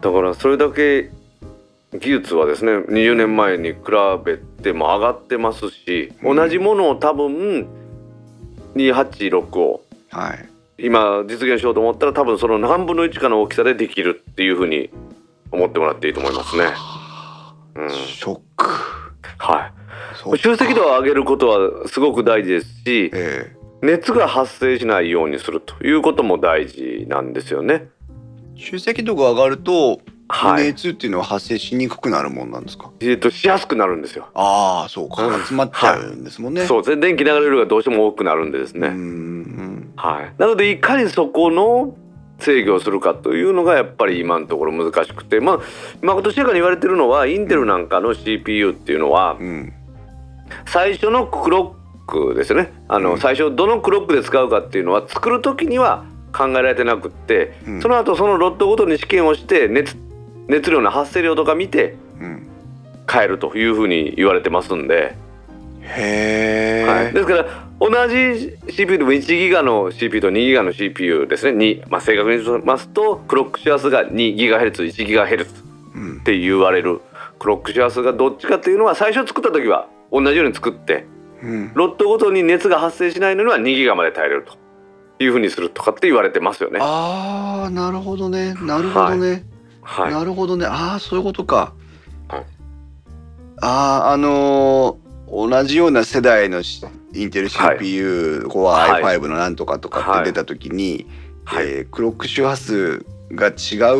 [0.00, 1.10] だからそれだけ
[1.92, 3.78] 技術はですね20年前に比
[4.24, 7.66] べても上がってますし、うん同じものを多分
[8.74, 10.48] 286をはい
[10.78, 14.90] 今実現しようと思ったら多分その何分の1かの大きさでできるっていうふうに
[15.50, 16.64] 思ってもらっていいと思いますね。
[17.76, 19.05] うん、ショック。
[19.38, 19.70] は
[20.34, 20.38] い。
[20.38, 27.88] 集積度を上げることはすごく大事ですしええ熱が発生しないようにするということも大事なんですよね。
[28.56, 30.64] 集積度が上がると、はい。
[30.64, 32.90] 熱っていうのは発生しにくくなるもんなんですか？
[33.00, 34.28] えっとしやすくなるんですよ。
[34.34, 36.64] ああそうか詰まっちゃうんですもんね。
[36.64, 37.02] そうですね。
[37.02, 38.88] 電気流れる量がどうしても多くなるんでですね。
[39.96, 40.34] はい。
[40.38, 41.94] なのでいかにそこの
[42.38, 45.58] 制御をするかというのがやっぱり今のところ難しくて、まあ
[46.02, 49.72] まことしやかに言われてるのはインテルなんかの CPU っていうのはうん
[50.66, 51.76] 最初のクロ
[52.06, 52.72] ックですよね。
[52.88, 53.18] あの、うん。
[53.18, 57.82] 最初どのクロックで使うかっていうのは作る時には考えられてなくって、うん。
[57.82, 59.96] その後そのロットごとに試験をして熱
[60.48, 62.46] 熱量の発生量とか見てうん。
[63.10, 65.16] 変えるというふうに言われてますんで、
[65.86, 71.52] へえ、はい、ですから同じ CPU でも1ギガの CPU と2ギガの CPU ですね。
[71.52, 75.52] に、まあ、正確に言いますとクロック周波数が2ギガヘルツ1ギガヘルツ
[75.94, 76.18] うん。
[76.20, 77.00] って言われる
[77.38, 81.06] クロック周波数がどっちかっていうのは最初作った時は同じように作って
[81.42, 84.56] うん、ロットごとに熱が発生しないのには2ギガまで耐えれると。
[85.18, 86.78] いうふうにするとかって言われてますよね。
[86.82, 88.54] ああなるほどね。
[88.60, 89.44] なるほどね、
[89.80, 90.66] はい、なるほどね。
[90.66, 91.72] ああそういうことか、
[92.28, 92.44] はい。
[93.62, 99.02] あああのー同じような世代のしインテル CPU、はい。
[99.02, 101.06] I5 のなんとかとかって出た時に、
[101.44, 101.66] はい。
[101.66, 103.50] えークロック周波数が違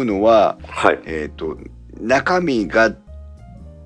[0.01, 1.01] うのは、はい。
[1.05, 1.59] えー、と
[2.01, 2.95] 中身が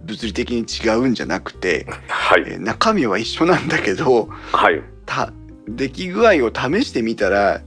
[0.03, 2.45] 物理的に違うんじゃなくて、はい。
[2.47, 4.83] えー中身は一緒なんだけどはい。
[5.07, 5.33] た
[5.69, 7.61] 出来具合を試してみたら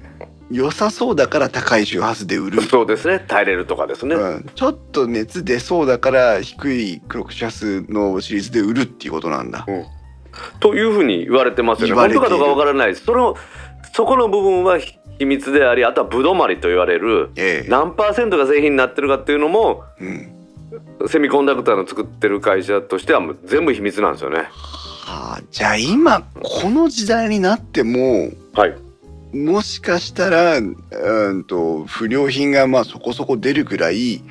[0.52, 4.16] 良さそうだから高い周波数で売る、そうですね耐えれるとかですね。
[4.16, 9.66] うん、ちょっと熱出そうだから低いクロック周波数のシリーズで売るっていうことなんだ。
[10.60, 11.94] というふうに言われてますよね。
[11.96, 12.96] 本当かどうかわからない。
[12.96, 13.36] その
[13.94, 24.38] そこの部分は秘密でありあとはぶどまりと言われるええ何パーセントが製品になってるかっていうのもうん、セミコンダクターの作ってる会社としてはもう全部秘密なんですよね。
[25.06, 28.76] はあじゃあ今この時代になってもはい。
[29.34, 34.22] もしかしたらうんと不良品がまあそこそこ出るぐらい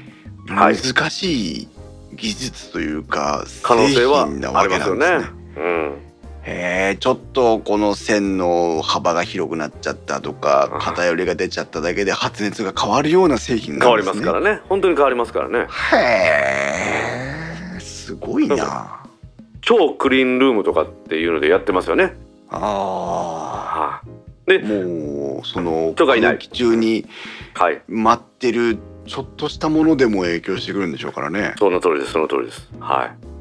[0.48, 1.68] はい難しい
[2.14, 5.42] 技術というか、可能性は製品なわけなんですねありますよね。
[5.56, 6.12] うん。
[6.44, 14.32] へえちょっとこの線の幅が広くなっちゃったとかはい偏りが出ちゃっただけで発熱が変わるような製品変わりなんですね。
[14.32, 14.60] ますからね。
[14.68, 15.66] 本当に変わりますからね。
[15.92, 15.96] へ
[17.76, 19.04] えすごいな。
[19.62, 22.16] 超クリーンルームとかっていうのでやってますよね。
[22.50, 24.08] あはい。
[24.08, 27.06] あで、もうその人がいない空気中に
[27.54, 27.82] はい。
[27.86, 31.54] 待ってるちょっとしたものでも影響してくるんでしょうからね。
[31.58, 32.12] その通りです。
[32.12, 32.68] その通りです。
[32.80, 33.32] はい。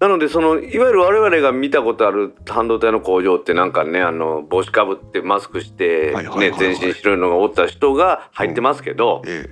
[0.00, 9.50] なのでそのいわゆる我々が見たことある半導体の工場ってなんかねあの帽子かぶってマスクして、ね、はい全身白いのがおった人が入ってますけど、え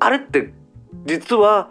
[0.00, 0.52] あれって
[1.06, 1.70] 実は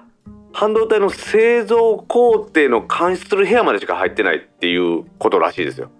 [0.53, 5.91] 半導体の製造工程の監視する部屋までしか入ってないっていうことらしいですよ。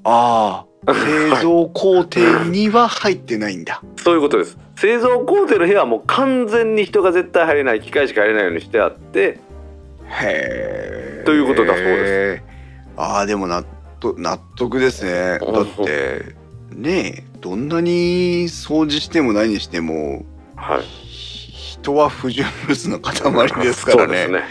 [0.00, 3.82] えああ製造工程には入ってないんだ。
[3.96, 4.56] そういうことです。
[4.76, 9.38] 製造工程の部屋はもう完全に人が絶対入れない機械しか入れないようにしてあってへ
[10.22, 11.22] え。
[11.26, 12.42] ということだそうです
[12.96, 13.62] ああでも納
[14.00, 15.38] 得納得ですね。
[15.38, 16.34] だって
[16.74, 20.24] ねえどんなに掃除しても何しても
[20.56, 23.12] はいひ人は不純物の塊
[23.62, 24.04] ですからね。
[24.04, 24.42] そうですね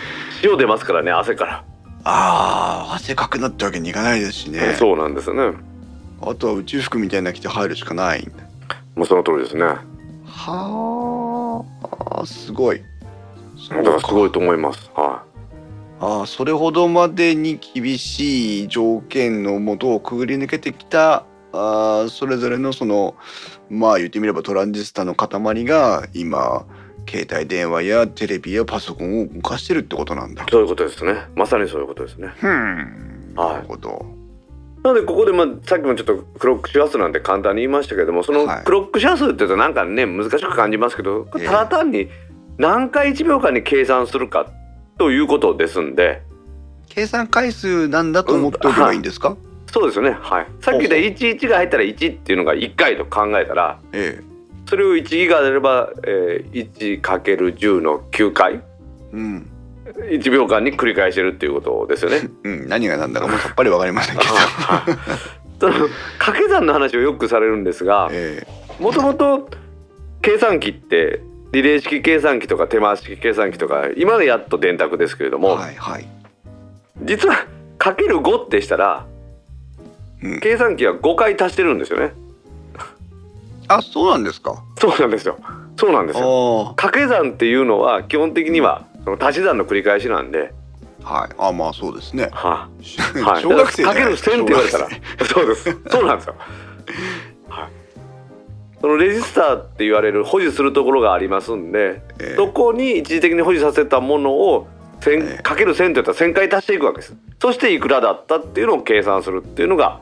[0.44, 1.66] 塩出ますからね汗から、
[2.04, 4.76] ああ汗かくなってわけにいかないですしね。
[4.78, 5.58] そうなんですよね
[6.22, 8.28] あとは宇宙服みたいなの着て入るしかない。
[8.96, 9.64] もうその通りですね
[10.26, 11.66] は
[12.12, 12.82] あすごい。
[13.70, 15.24] だからすごいと思いますは
[16.00, 23.16] ああそれほどまでに厳しい条件のもとをくぐり抜けてきたあーそれぞれのその
[23.70, 26.66] まあ言ってみればトランジスタの塊が今
[27.08, 30.44] 携帯電話やテレビやパソコンを動かしてるってことなんだ。
[30.44, 30.48] い。
[30.50, 31.28] そういうことですね。
[31.36, 32.34] まさにそういうことですね。
[32.38, 33.34] ふん。
[33.36, 33.54] はい。
[33.56, 34.06] なるほど。
[34.84, 38.64] なのでここでまあさっきもちょっとクロック周波数なんて簡単に言いましたけどもそのはい。
[38.64, 42.10] クロック周波数って言うとなんかね難しく感じますけどただ単に
[42.58, 44.50] 何回1秒間に計算するか
[44.98, 46.22] ということですんで。
[46.90, 49.38] 計算回数なんだと思っておけばいいんですか、
[49.72, 50.18] そうですよね。
[50.20, 50.48] はい。
[50.60, 54.29] さっきで11が入ったら1っていうのが1回と考えたらええ。
[54.70, 58.62] それを1ギガであれば、えー、1×10 の9回？
[59.12, 59.50] うん。
[60.12, 62.30] 1秒間に繰り返してるっていうことですよね。
[62.46, 64.34] うん、何が何だかもうさっぱりわかりませんけど。
[64.38, 65.74] はいその
[66.20, 68.48] 掛け算の話をよくされるんですが え
[68.80, 69.50] もともと
[70.22, 71.20] 計算機って
[71.52, 76.08] リレー式計算機とか手回し式計算機とか今でやっと電卓ですけれどえも、はいはい。
[77.04, 77.46] 実は
[77.78, 79.06] かける5ってしたら
[80.24, 82.14] うん、計算機は5回足してるんですよね。
[83.70, 84.64] あそうなんですか？
[84.80, 85.38] そうなんですよ。
[85.78, 86.70] そうなんですよ。
[86.72, 90.54] あ掛け算っていうのは基本的にはその足し算の繰り返しなんで、
[91.04, 91.30] あはい。
[91.38, 92.30] あまあそうですね。
[92.34, 92.68] は
[93.24, 94.88] はい 小学生かける1000って言われたら
[95.26, 95.78] そうです。
[95.88, 96.36] そうなんですよ。
[97.50, 97.70] はい。
[98.82, 104.68] そのレジスターって言われる保持するところがありますんで、生ええそこに一時的に保持させたものを
[105.06, 107.16] ええ1000かける1000って言ったら1000回足していくわけです。
[107.42, 110.00] そしていくらだったっていうのを計算するっていうのが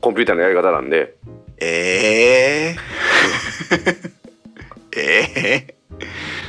[0.00, 1.14] コンピューターのやり方なんで、
[1.60, 2.76] え
[4.96, 5.74] えええ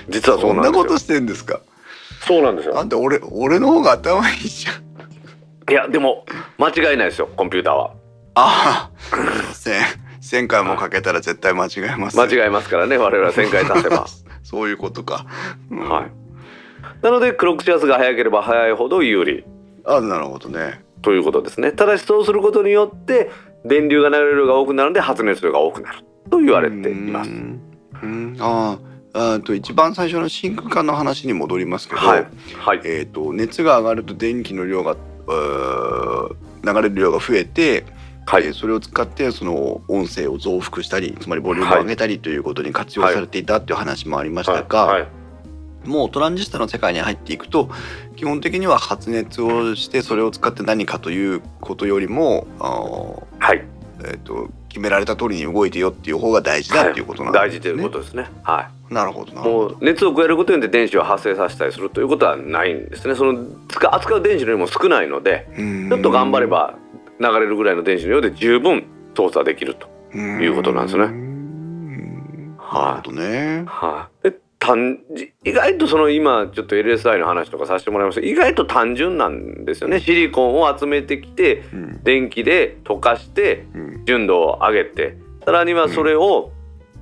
[0.10, 1.60] 実はそんなことしてんですか？
[2.26, 2.80] そうなんですよ。
[2.80, 5.72] あんた俺俺の方が頭いいじゃん。
[5.72, 6.26] いやでも
[6.58, 7.91] 間違いないですよコンピューターは。
[8.36, 9.84] ああ、せん。
[10.22, 12.18] 千回もかけたら絶対間違えます。
[12.20, 14.05] 間違えますからね我々は1000回足せば。
[14.43, 15.26] そういうことか。
[15.72, 16.12] うんはい。
[17.01, 19.43] なのでクロックシャツが早ければ早いほど有利
[19.86, 23.30] あなるほどねということですねただしそうすることによって
[23.66, 25.99] 電流が流れる量が多くなるので発熱量が多くなる。
[26.30, 27.30] と言われています。
[27.30, 27.62] うん。
[28.01, 28.38] うん。
[28.39, 28.80] あ
[29.14, 32.28] ああと一番最初の真空管の話に戻りますけど、はい。
[32.58, 32.82] はい。
[32.84, 34.95] えー、と熱が上がると電気の量が
[36.64, 37.86] 流れる量が増えて、
[38.26, 38.45] はい。
[38.45, 45.01] えーそれを使ってその音声を増幅したりつまりボリュームを上げたりということに活用されていたっていう話もありましたが、はい。
[45.01, 45.16] はい
[45.88, 47.69] もうトランジスタの世界に入っていくと
[48.15, 52.47] 基本的には発熱をしてそれを使って何かということよりも
[53.39, 53.63] はい。
[53.99, 57.49] えー、と決められた通りに動いてよっていう方が大事だっていうことなんですね。
[57.49, 58.29] 大事ということですね。
[58.43, 63.15] はなるほどもう熱を加えることによって電子を発生させたりするということはないんですね。
[63.15, 66.75] その使扱う電子の量も少ないのでちちょっと頑張れば
[67.19, 68.85] 流れるぐらいの電子の量で十分
[69.15, 71.07] 操作できるということなんですね。
[71.07, 72.81] ねはい。
[72.83, 73.63] なるほどね。
[73.67, 79.99] はい、で単じ意外とその今ちょっと LSI の話とかさせてもらいました意外と単純なんですよね。
[79.99, 82.03] シリコンを集めてきてうん。
[82.03, 86.51] 電気で溶かしてうん純度を上げてさらにはそれを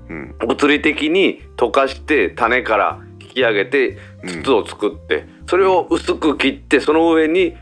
[0.09, 0.35] うん。
[0.39, 3.97] 物理的に溶かして種から引き上げて
[4.43, 7.55] 筒を作ってそれを薄く切ってその上に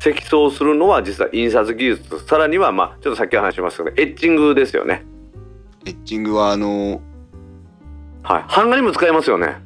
[0.00, 2.24] 積層するのは実は印刷技術。
[2.26, 5.04] さらにはまあちょっとさっき話しましたけどエッチングですよね。
[5.86, 7.00] エッチングはあの
[8.22, 9.56] はい、版画にも使えますよね。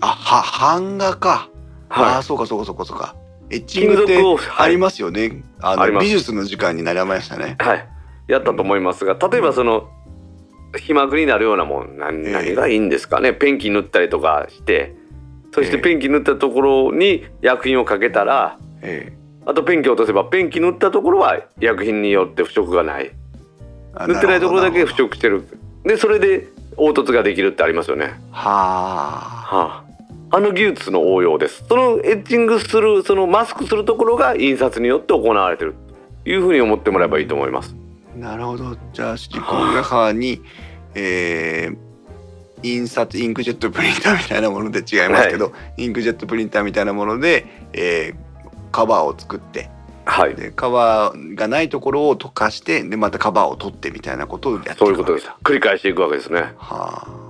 [0.00, 1.48] あは版画か。
[1.88, 3.14] あはあそうかそうかそうかそうか。
[3.50, 4.18] エッチングって
[4.58, 5.42] ありますよね。
[5.60, 6.04] ああります。
[6.04, 7.56] の美術の時間になりましたね。
[7.60, 7.88] い、はい、
[8.26, 9.88] やったと思いますが例えばその
[10.76, 12.32] 皮膜になるようなもん何ええ。
[12.32, 13.32] 何がいいんですかね？
[13.32, 14.96] ペンキ塗ったりとかして
[15.52, 15.82] そしてええ。
[15.82, 19.18] ペンキ塗ったところに薬品をかけたらええ。
[19.46, 23.12] あとペンキを落とせばペンキ塗ったところは薬品によって腐食がない。
[23.94, 25.46] あ塗ってないところだけ腐食してる。
[25.84, 28.14] でそれで凹凸ができるってありますよね。
[28.30, 29.56] はあ。
[29.56, 29.84] は
[30.30, 31.64] あ、あの技術の応用です。
[31.68, 35.74] そのエッチングするそのマスクするところが印刷によって行われてる
[36.24, 37.74] というふうに思ってもらえばいいと思います。
[38.16, 38.76] なるほど。
[38.92, 40.40] じゃあシリコン画派に、
[40.94, 41.76] えー
[42.62, 47.44] 印刷インクジェットプリンターみたいなもので違いますけど、インクジェットプリンターみたいなもので、
[47.74, 48.24] えー
[48.72, 49.68] カバーを作って
[50.06, 55.26] はい、でカバーがないところを溶かしてでまたカバーを取ってみたいなことをやっていくそういうことです。
[55.26, 56.40] わ繰り返していくわけですね。
[56.58, 57.24] はあ。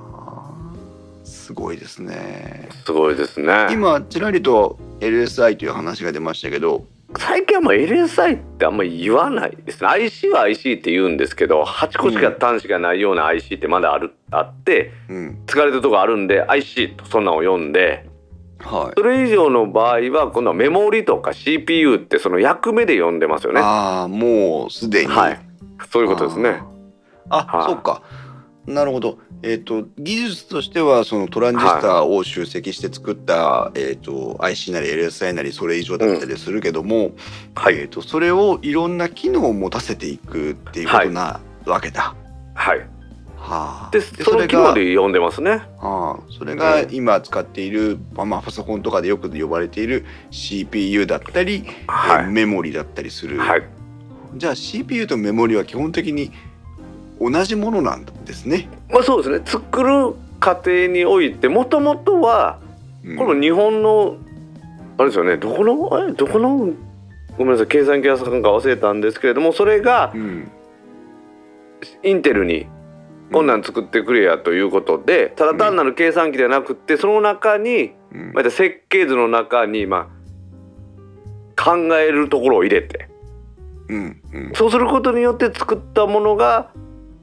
[1.24, 2.68] すごいですね。
[2.84, 3.68] すごいですね。
[3.70, 6.84] 今ちらりと LSI という話が出ましたけど、
[7.18, 9.88] 最近はもう LSI ってあんまり言わないですね。
[9.88, 18.06] IC は IC って言うんですけど8個しか端子がないような IC ってまだあるあってうん、使われてるとこあるんで IC とそんなんを読んで
[18.64, 18.92] はい。
[18.96, 25.12] それ以上の場合は今度はメモリとか CPU ってその役目で読んでますよねああもうすでに。
[25.12, 25.40] はい
[25.90, 26.62] そういうことですね
[27.28, 28.02] あはいそうか。
[28.66, 29.18] なるほど。
[29.42, 37.12] えっ、と技術としてはそのトランジスタを集積して作った、えっ、と IC なり LSI なりそれ以上だったりするけども、
[37.54, 42.14] はいえっ、とそれをいろんな機能を持たせていくっていうことなわけだ。
[42.54, 42.93] はい
[43.44, 43.90] はあ。
[43.92, 45.62] でその機能で読んでますね。
[45.78, 46.94] はあ、それがうん。
[46.94, 52.24] 今使っている、まあまあ、パソコンとかでよく呼ばれている CPU だったり、はい。
[52.24, 53.62] えーメモリだったりする、はい。
[54.36, 56.32] じゃあ CPU とメモリは基本的に
[57.20, 58.68] 同じものなんですね。
[58.90, 59.44] まあそうですね。
[59.44, 62.58] 作る過程においてもともとは
[63.04, 63.16] うん。
[63.16, 64.16] この日本の
[64.96, 65.36] あれですよね。
[65.36, 66.70] どこのあれどこの
[67.36, 67.66] ごめんなさい。
[67.66, 70.50] 計算機屋さんか忘れたんですけれどもそれがうん。
[72.02, 72.66] インテルに
[73.34, 80.08] こんなん作ってくれやということでただ単なる計算機ではなくってその中にうんまた設計図の中にま
[81.56, 83.08] あ考えるところを入れて
[83.88, 86.70] うんうんそうすることによって作ったものが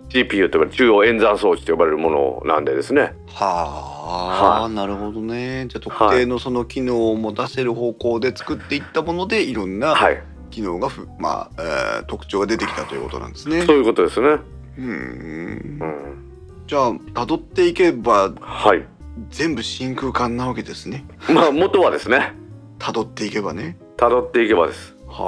[0.10, 3.14] GPU と呼ばれる中央演算装置と呼ばれるものなんでですね。
[3.28, 5.68] はあ、はなるほどね。
[5.70, 13.62] じゃあ特定のその機能を持たせる方向で作っていったものでいろんなはい、機能がふ、まあ、えー特徴が出てきたということなんですね。
[13.62, 14.40] そういうことですね。
[14.78, 16.32] うんうん、
[16.68, 18.86] じゃあ辿っていけばはい。
[19.30, 21.06] 全部真空管なわけですね。
[21.30, 22.34] まあ元はですね、
[22.80, 23.78] 辿っていけばね。
[23.98, 24.96] 辿っていけばです。
[25.08, 25.24] は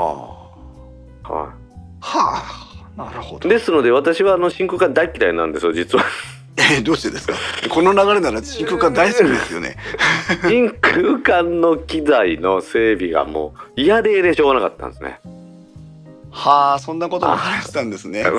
[1.24, 1.30] はあ。
[1.30, 1.54] は
[2.00, 2.44] あ。
[2.98, 3.40] なるほい。
[3.42, 3.50] ど。
[3.50, 6.06] ですので私はあの真空管大嫌いなんですよ実は。
[6.56, 7.34] えーどうしてですか？
[7.70, 9.76] この流れなら真空管大好きですよね。
[10.48, 15.20] 真空管の機材の整備がもう嫌ででしょうがなかったんですね。
[16.34, 18.24] はあ、そんなことも話したんですね。
[18.24, 18.34] はい。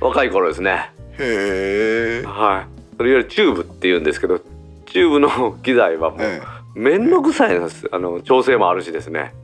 [0.00, 0.90] 若い頃ですね。
[1.18, 2.26] へえ。
[2.26, 2.66] はい。
[2.96, 4.38] それよりチューブって言うんですけど、
[4.86, 6.40] チューブの機材はもうえ
[6.74, 7.86] 面倒くさいんです。
[7.92, 9.34] あの調整もあるしですね。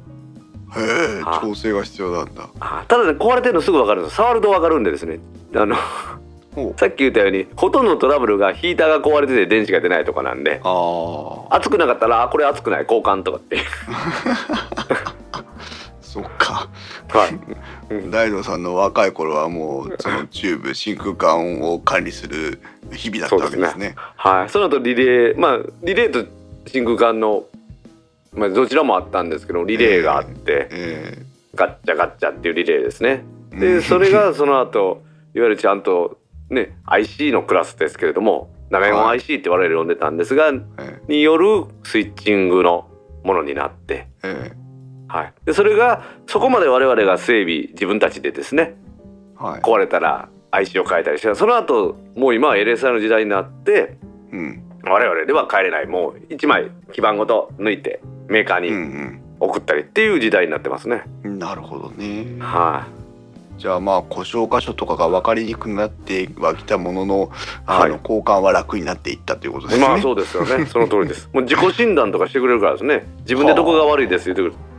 [0.74, 2.48] えへえはい調整が必要なんだ。
[2.60, 5.20] あただね壊れてるのすぐ分かるんです触ると分かるんでですね
[5.54, 5.76] あの
[6.76, 13.58] さっき言ったようにほとんどのトラブルがヒーターが壊れてて電子が出ないとかなんでああ熱くなかったらあこれ熱くない交換とかって
[16.02, 16.68] そっか
[17.12, 18.10] はい。
[18.10, 22.60] 大道さんの若い頃はもうそのチューブ真空管を管理する
[22.92, 23.94] 日々だったわけですね。
[24.16, 24.48] はい。
[24.48, 26.26] その後リレーまあリレーと
[26.66, 27.44] 真空管の
[28.32, 33.24] まあどちらもあったんですけどリレーがあって、えガッチャガッチャっていうリレーですね。
[33.52, 33.60] うん。
[33.60, 35.02] でそれがその後
[35.34, 39.18] いわゆるちゃんとね IC のクラスですけれどもナメゴンはい。
[39.18, 40.64] IC って我々呼んでたんですが、ー。
[40.78, 42.88] えによるスイッチングの
[43.22, 44.52] ものになってー。
[44.56, 44.61] え
[45.12, 49.60] はい、でそれがそこまで我々が整備自分たちでですねーはい。
[49.60, 53.98] 壊れたら IC を変えたりしてその後もう今は LSI の時代になって
[54.32, 61.02] うん我々では変えれないもう1枚基板ごと抜いてメーカーうんに送ったりっていう時代になってますね。
[61.24, 61.38] うん。
[61.38, 62.36] なるほどね。
[62.40, 62.86] は
[63.58, 67.30] じゃあまあ故障箇所とかが分かりにくくなってはきたものの、
[67.66, 69.88] あはいの交換は楽になっていったということでい、すね。
[69.88, 71.28] まあそうですよねその通りです。
[71.32, 74.71] もう自己診断とかしてくれるからですね自分でどこが悪いです言ってくる。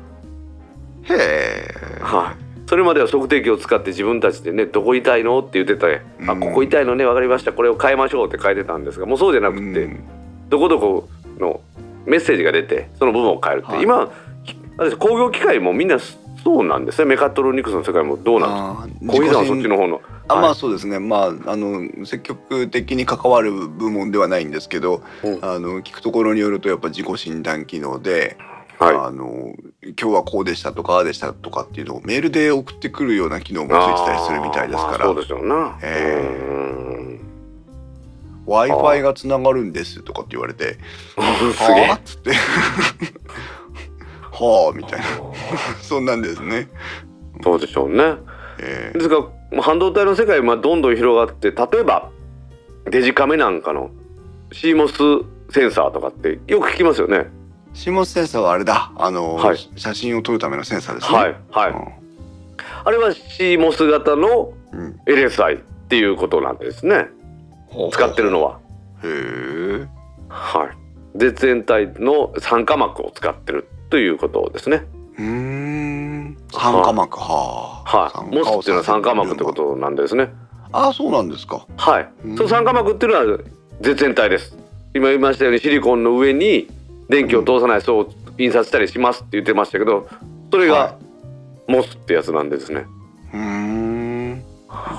[1.04, 1.99] へえ。
[2.01, 2.43] はい。
[2.68, 6.39] それまでは測定器を使って自分たちでねどこ痛いのって言ってた、あうん。
[6.39, 7.54] ここ痛いのね分かりました。
[7.54, 10.04] これを変えましょうって書いてたんですがもうそうじゃなくて、うん。
[10.49, 11.62] どこどこの
[12.06, 13.84] メッセージが出てその部分を変えるって、はい。
[13.84, 14.12] 今
[14.97, 17.06] 工業機械もみんなそうなんですね。
[17.06, 19.14] メカトロニクスの世界もどうなんですか？
[19.14, 20.01] 小木さんはそっちの方の。
[20.28, 20.43] あはい。
[20.43, 25.30] まあそうですね、まああの積極的に関わる部門ではないんですけど、う。
[25.30, 28.36] んあの聞くところによるとやっぱ自己診断機能で、
[28.84, 29.53] はあの
[29.84, 37.19] 今日はこうでしたとかああでしたとかっていうのをメールで送ってくるような機能いもついてたりするみたいですから、まあそうですよな、えうん。
[38.45, 40.77] W i f i がつながるんですとかって言われて
[41.55, 42.31] 「すはげあ?」っつって
[44.31, 45.05] 「はあ」みたいな。
[45.81, 46.67] そんなんですね。
[47.39, 48.15] えそうでしょうね。
[48.59, 49.21] えーですが
[49.51, 52.09] まあ半導体の世界はどんどん広がって例えば
[52.89, 53.91] デジカメなんかの
[54.51, 57.27] CMOS センサーとかってよく聞きますよね
[57.74, 58.91] シモスセンサーはあれだ。
[58.95, 59.57] あの、はい。
[59.76, 61.17] 写真を撮るためのセンサーですね。
[61.17, 61.99] はいはい、
[62.86, 64.80] あれは CMOS 型のうん。
[64.80, 67.07] うん LSI っていうことなんですね。
[67.91, 68.59] 使ってるのは。
[69.03, 69.88] へえ。
[70.30, 71.17] はい。
[71.17, 74.86] 絶縁体の酸化膜を使ってるということですね。
[75.17, 76.38] うーん。
[76.51, 77.19] 酸化膜。
[77.19, 77.97] はあ。
[77.97, 78.36] はい。
[78.36, 79.53] モスっていうのは酸化膜ってこ。
[79.53, 80.30] となんですね。
[80.71, 81.67] ああそうなんですか。
[81.78, 82.09] はい。
[82.26, 82.38] うん。
[82.38, 83.39] その酸化膜っていうのは
[83.82, 84.57] 絶縁体です。
[84.95, 86.67] 今言いましたようにシリコンの上に
[87.10, 90.08] 電気を通さない層を印刷したりしますって言ってましたけど
[90.51, 90.99] それはが
[91.68, 92.86] モスってやつなんでですね
[93.34, 94.43] うーん。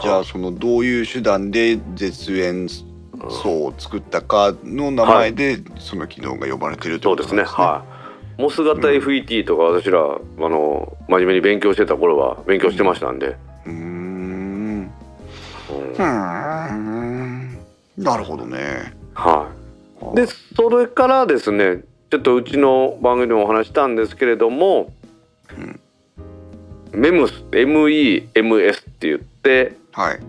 [0.02, 7.62] じゃあそのどういう手段で絶縁層を作ったかの名前でその機能が呼ばれてるってそうですことなんですね。
[7.62, 7.94] ねはい
[8.36, 14.90] モス型 FET とか私ら、あの真面目に勉強してた頃は勉強してましたんで、うーん。
[15.96, 17.58] うん。
[17.96, 18.92] なるほどね。
[19.14, 19.64] はい
[20.14, 24.92] でそれからですねちょっとうちの番組でもお話したんですけれども、
[25.56, 25.80] うん
[26.94, 30.20] メムス MEMS って言ってはい。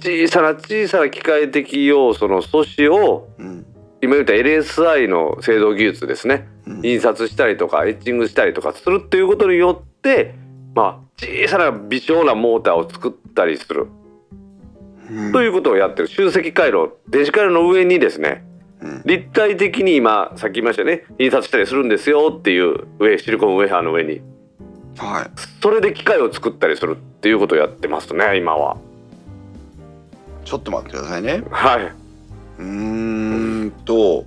[0.00, 3.66] 小さな小さな機械的要素の素子をうん。
[4.00, 6.48] 今言った LSI の製造技術ですね。
[6.66, 6.86] うん。
[6.86, 10.34] 印刷したりとかエッチングしたりとかするっていうことによって
[10.74, 13.88] まあ小さな微小なモーターを作ったりする。
[15.10, 15.32] うん。
[15.32, 16.08] ということをやってる。
[16.08, 18.51] 集積回路電子回路の上にですねうん
[19.04, 21.04] 立体的に今さっき言いましたよね。
[21.18, 24.20] 印刷したりするんですよっていう上シリコンウェハーの上に。
[24.98, 25.30] はい。
[25.62, 28.76] それで機械を作ったりするっていうことをやってますね今は。
[30.44, 31.42] ちょっと待ってくださいね。
[31.50, 31.92] はい。
[32.58, 34.26] うーんと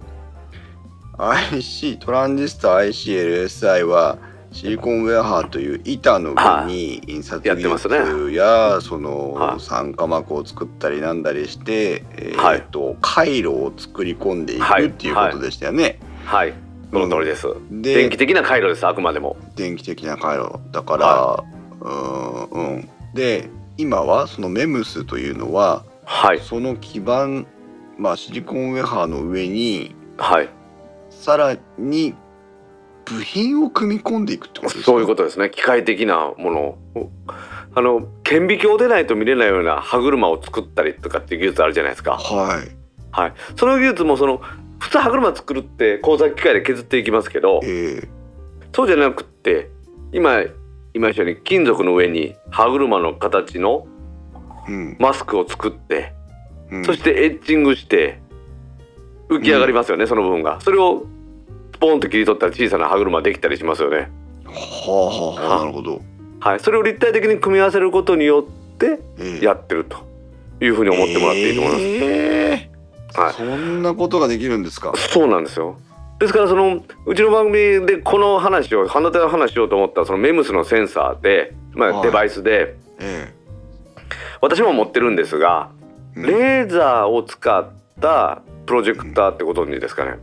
[1.18, 4.18] IC トランジスタ ICLSI は
[4.56, 7.89] シリコンウェアハーという板の上に印刷技術
[8.32, 15.99] やそのはい酸化膜を作ったりなんだりして、えーはいと回路を作り込んでいはいくっていうことでしたよね。
[16.24, 16.53] はい。
[16.89, 19.36] その通りです、で電気的な回路ですあくまでも。
[19.58, 21.43] 電気的な回路だから、
[21.82, 22.89] うーんうん。
[23.14, 26.39] で今はそのメムスというのははい。
[26.39, 27.43] その基板
[27.97, 30.47] まあシリコンウェハーの上にはい。
[31.10, 32.16] さらに
[33.06, 34.86] 部品を組み込んでいくってことですか？
[34.86, 35.49] そういうことですね。
[35.49, 37.10] 機械的なものを。
[37.78, 42.14] あの顕微鏡でないと見れないような歯車を作ったりとかっていう技術あるじゃないですか。
[42.14, 42.76] はい。
[43.12, 43.34] はい。
[43.56, 44.41] その技術もその
[44.80, 48.08] 普通歯車作るって工作機械で削っていきますけどええ。
[48.74, 49.70] そうじゃなくって
[50.12, 50.43] 今
[50.93, 53.88] 今一緒に金属の上に歯車の形の
[54.68, 54.97] うん。
[54.99, 56.14] マスクを作って、
[56.72, 56.86] うん。
[56.86, 58.20] そしてエッチングして
[59.30, 60.60] 浮き上がりますよね、その部分が。
[60.62, 61.08] それをス
[61.86, 64.10] ポンと切り取ったら小さな歯車できたりしますよね。
[64.46, 66.02] はあはあはあなるほど。
[66.40, 66.60] はい。
[66.60, 69.46] それを立体的に組み合わせることによってええ。
[69.46, 69.98] やってると
[70.62, 71.86] いうふうに思ってもらっていいと思います。
[71.86, 73.34] えーはい。
[73.34, 74.94] そんなことができるんですか？
[74.96, 75.78] そうなんですよ。
[76.20, 82.04] ですからそのうちの番組でこの話を半導体の話しようと思ったそのメムスのセンサーで、まあ、はい。
[82.04, 83.34] デバイスでえ
[84.42, 85.70] 私も持ってるんですが
[86.16, 86.26] えうん。
[86.26, 87.70] レーザーを使っ
[88.02, 90.18] たプロジェクターってご存知ですかね。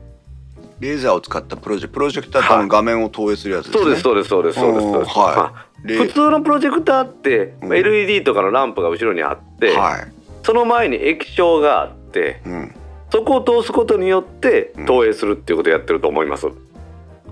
[0.83, 3.85] レーザーを使ったプロジェプロジェクターって画面を投影するやつですね。
[3.85, 5.19] そうですそうですそうですそうですそうです。
[5.19, 10.13] おーはい普通のプロジェクターってうん LED とかのランプが後ろにあって、はい。
[10.43, 12.75] その前に液晶があってうん。
[13.11, 16.49] そこを通すことによって投影するっていうことをやってると思います。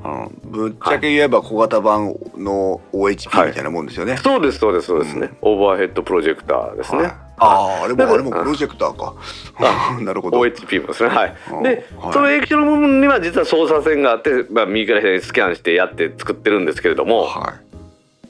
[0.04, 4.16] あのぶっちゃけ言えば小型版の OHP みたいなもんですよね。
[4.16, 7.12] そうですそうですそうですね、オーバーヘッドプロジェクターですね。
[7.40, 9.14] はいああ、あれもあれもプロジェクターか。
[10.02, 10.38] なるほど。
[10.40, 11.08] OHP もですね。
[11.08, 11.34] はい。
[11.52, 11.62] うん。
[11.62, 12.12] で、はい。
[12.12, 17.54] その液晶の部分には実は操作線があって、まあ、右から左にスキャンしてやって作ってるんですけれども、は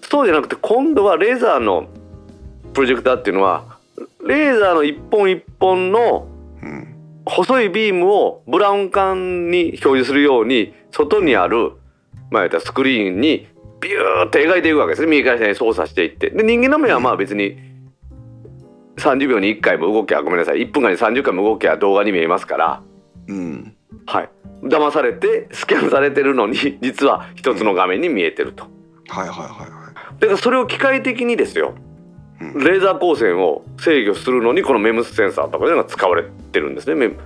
[0.03, 1.89] そうじゃなくて今度はレーザーの
[2.73, 3.65] プロジェクターっていうのは
[4.25, 6.27] レーザーの一本一本の。
[7.27, 11.73] 細いビームをブラウン管に表示するように外にある、
[12.31, 13.47] まあ、スクリーンに
[13.81, 15.09] ビューって描いていくわけですね。
[15.09, 16.31] 右から左に操作していって。
[16.31, 17.57] で人間の目はまあ別に
[19.01, 20.59] 30秒に1回も動きゃごめんなさい。
[20.59, 22.83] 1分間に30回も動きゃ動画に見えますから。
[23.29, 23.77] うん。
[24.07, 24.31] はい。
[24.63, 28.65] 騙されてスキャンされてるのに 実は一つの画面に見えてると。
[29.09, 31.75] はいはいはいはだからそれを機械的にですよ。
[32.41, 32.45] い。
[32.45, 32.65] うん。
[32.65, 37.17] レーザー光線を制御するのにこのメムスセンサーとかいうのが使われてるんですね。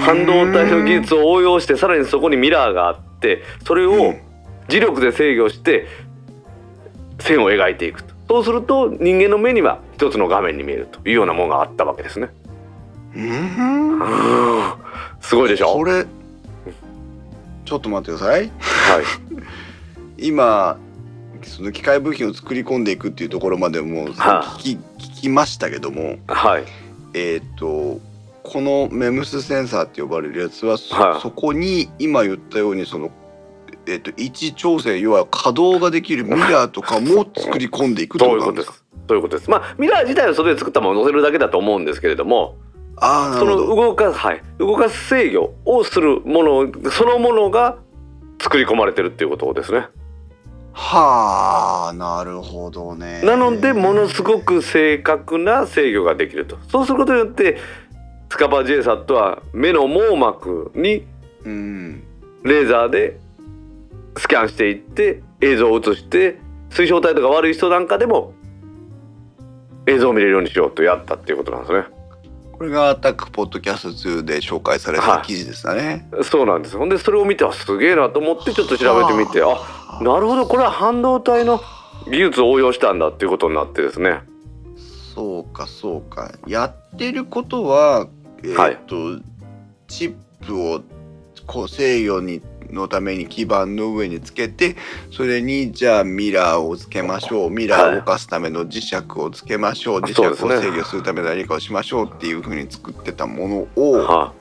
[0.00, 4.14] 半導体の技術を応用してさらにそこにミラーがあってそれを
[4.68, 5.86] 磁力で制御して
[7.18, 8.12] 線を描いていくと。
[8.28, 12.28] そうすると人間の目には一つの画面に見えるというようなものがあったわけですね。
[13.14, 14.00] うん？
[15.20, 15.74] すごいでしょ？
[15.74, 16.04] これ
[17.64, 18.40] ちょっと待ってください。
[18.40, 18.50] はい
[20.18, 20.76] 今
[21.42, 26.64] その機械部品を作り込んでいくっていうところまでもはあ聞き聞きましたけども、はい
[27.14, 28.00] えっ、と
[28.42, 33.10] このメムスセンサーって呼ばれるやつはそ,、はいそこに今言ったようにその
[33.86, 38.74] えっ、と位置調整要は稼働ができるミラーとかも作り込んでいくってそういうことですか。
[39.12, 39.14] す。
[39.14, 39.50] そういうことです。
[39.50, 42.56] まあミラー自体はそれで作ったものを載せるだけだと思うんですけれども、
[42.96, 43.56] あその。
[43.56, 47.76] 動かすはい動かす制御をするものそのものが
[48.40, 49.88] 作り込まれてるっていうことですね。
[50.74, 53.20] はあなるほどね。
[53.22, 57.58] なのでものすごく正確な制御ができるとそうすることによって
[58.30, 61.06] スカパー JSAT は目の網膜に
[61.44, 62.02] うん
[62.44, 63.20] レーザーで
[64.16, 66.38] スキャンしていって映像を映して
[66.70, 68.32] 水晶体とか悪い人なんかでも
[69.86, 71.84] 映像を見れるようにしようとやったっていうことなんですね。
[72.52, 76.08] これがアタックポッドキャスト2で紹介された記事ですかね。
[76.22, 81.60] そうなんですほんでそれを見てあすげえなと思ってちょっと調べてみてあなるほどこれは半導体の
[82.10, 84.20] 技術を応用したんだっていうことになってですね。
[85.14, 88.06] そうかそうかやってることは
[88.44, 89.22] えーっと、
[89.86, 90.14] チッ
[90.44, 90.82] プを
[91.46, 92.42] こう制御に
[92.72, 94.76] のために基板の上につけて
[95.10, 97.50] それにじゃあミラーをつけましょう。
[97.50, 104.32] ミラーを動かすための磁石をつけましょう、磁石を制御するための何かをしましょうっていうふうに作ってたものを、は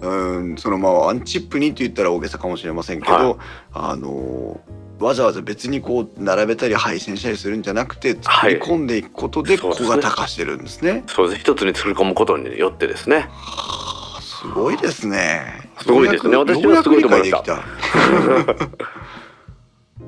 [0.00, 3.36] うんそのままアンチップにって言ったら大げさかもしれませんけど、はい。
[3.72, 4.60] あの
[5.00, 11.04] わざわざ別にこう並べたり配線したりするんじゃなくて作り込んでいくことで小型化してるんですね。
[11.06, 13.28] そうです一つに作り込むことによってですね。
[13.30, 15.67] はあすごいですね。
[15.80, 17.38] すごいですね私はすごいと思いました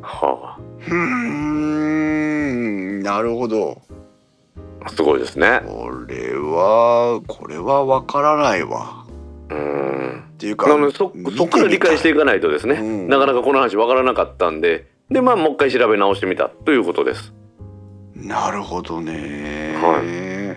[0.02, 1.30] はたうーん
[3.02, 3.80] なるほど。
[4.84, 5.60] あ、すごいですね。
[5.66, 9.04] これはこれはわからないわ。
[9.50, 10.24] うん。
[10.34, 17.34] っていうかそそこから理解していかないとですね、うんなかなかこの話わからなかったんで、でまあもう一回調べ直してみたということです。
[18.14, 19.76] なるほどね。
[19.82, 20.54] は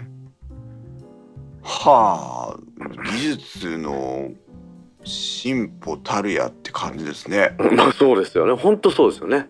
[1.63, 4.29] はあ、技術の
[5.03, 7.55] 進歩たるやって感じですね。
[7.75, 8.53] まあそうですよね。
[8.53, 9.47] 本当そうですよね。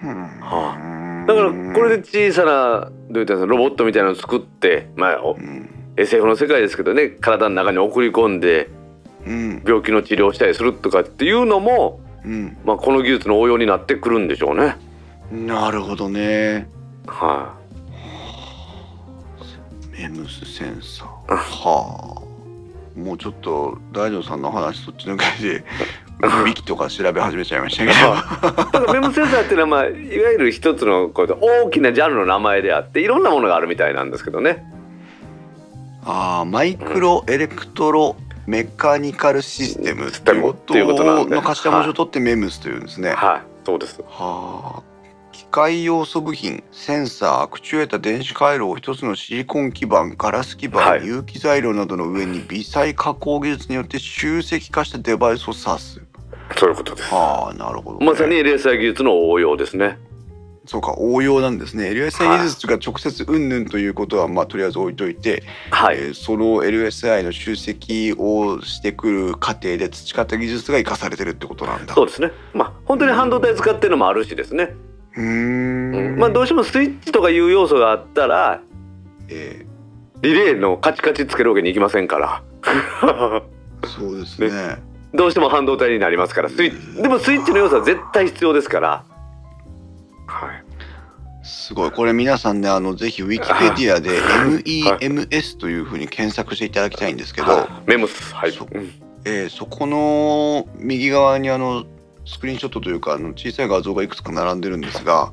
[0.00, 8.70] はだからこれで小さなどういったロボットみたいなのを作って、まあおうん SF の世界ですけどね、体の中に送り込んで
[9.26, 14.76] うん病気の治療をしたりするとかっていうのも、うん、まあこの技術の応用になってくるんでしょうね。
[15.30, 16.68] なるほどね。
[17.06, 17.54] は
[19.90, 21.36] メムスセンサー。
[21.36, 22.11] はあ。
[22.96, 25.64] もうちょっと大丈夫さんの話そっちのけで
[26.22, 27.92] ウィキとか調べ始めちゃいましたけど。
[28.62, 28.72] い。
[28.72, 34.64] だからメムセンサーっていうのはまあいわゆる一つのこう大きなジャンルの名前であっていろんなものがあるみたいなんですけどね。
[36.04, 38.16] ああマイクロエレクトロ
[38.46, 43.10] メカニカルシステムっていうこっていうことなんでとの頭文字を取ってメムスというんですね。
[43.10, 44.00] ははい、そうです。
[44.18, 44.91] あ機
[45.52, 51.06] 械要素部品センサーアクチュエータ電子回路を一つのシリコン基板ガラス基板、はい。
[51.06, 56.02] 有機材料などの上に微細加工技術によって集積化したデバイスを指す。
[56.56, 57.14] そういうことです。
[57.14, 59.98] はあなるほど、ね、まさに LSI 技術の応用ですね。
[60.64, 61.90] そうか応用なんですね。
[61.90, 71.94] LSI 技術が直接云々ということはまあとりあえず置いといて、はい、えーその LSI の集積をしてくる過程で培った技術が生かされてるってことなんだ。
[71.94, 72.30] そうですね。
[72.54, 76.16] まあ本当に半導体使ってるのもあるしですね、うーうん。
[76.16, 78.60] んまあどうしてもスイッチとかいう要素があったら
[79.28, 79.66] え
[80.22, 82.42] リレーのカチカチつけるわけにいきませんから。
[82.62, 83.42] ー
[83.86, 84.78] そうですね。
[85.14, 86.48] どうしても半導体になりますから。
[86.48, 89.04] スイッチでもスイッチの要素は絶対必要ですから。
[90.26, 90.64] はい。
[91.44, 91.90] すごい。
[91.90, 94.20] これ皆さんねあのぜひウィキペディアで
[95.00, 97.90] MEMS というふうに検索していただきたいんですけど、はい。
[97.90, 98.52] メモスはい。
[98.52, 98.66] そ
[99.24, 101.84] えーそこの右側にあの
[102.24, 105.32] スクリーンショットというかあの小さい画像がいくつか並んでるんですが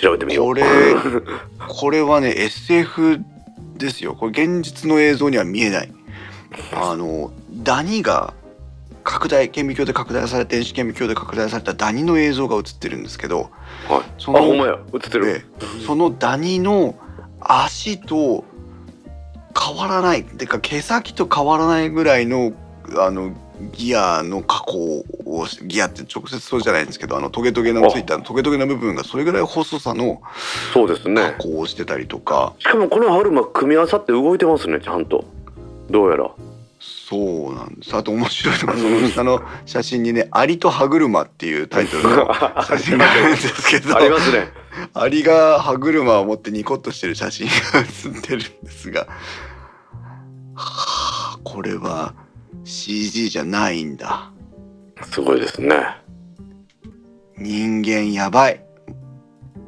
[0.00, 0.46] 調べてみよう。
[0.46, 0.64] これ
[1.68, 3.20] これはね SF
[3.76, 4.14] ですよ。
[4.14, 5.92] これ現実の映像には見えない。
[6.74, 8.34] あのダニが
[9.04, 13.50] 拡大顕微鏡で拡大され電子顕微鏡で拡大されたダニの映像が映ってるんですけど
[13.88, 14.02] はい。
[14.18, 14.40] その
[15.86, 16.94] そのダニの
[17.40, 18.44] 足と
[19.58, 22.52] 変わらないてか毛先と変わらないぐらいの
[22.98, 23.34] あの
[23.72, 30.22] ギアの加工をしギアって直接そうじゃないんですけどあのトゲトゲのついたトゲトゲの部分がそれぐらい細さの
[30.72, 35.24] そうです加ね工をしてたりとか、しかもこのハルマ組み合わさって動いてますねちゃんと。
[35.90, 36.30] どうやら。
[36.80, 37.94] そうなんです。
[37.94, 42.32] あと面白いのが その下の写真にね「アリと歯車」っていうタイトルの
[42.64, 44.48] 写真があるんですけどありますね。
[44.94, 49.08] アリが歯車を持ってニコッとしてる写真が写ってるんですが、
[50.54, 52.14] はあ、これは
[52.70, 54.30] CG じゃないんだ。
[55.10, 55.76] すごいですね
[57.36, 58.64] 人間やばい。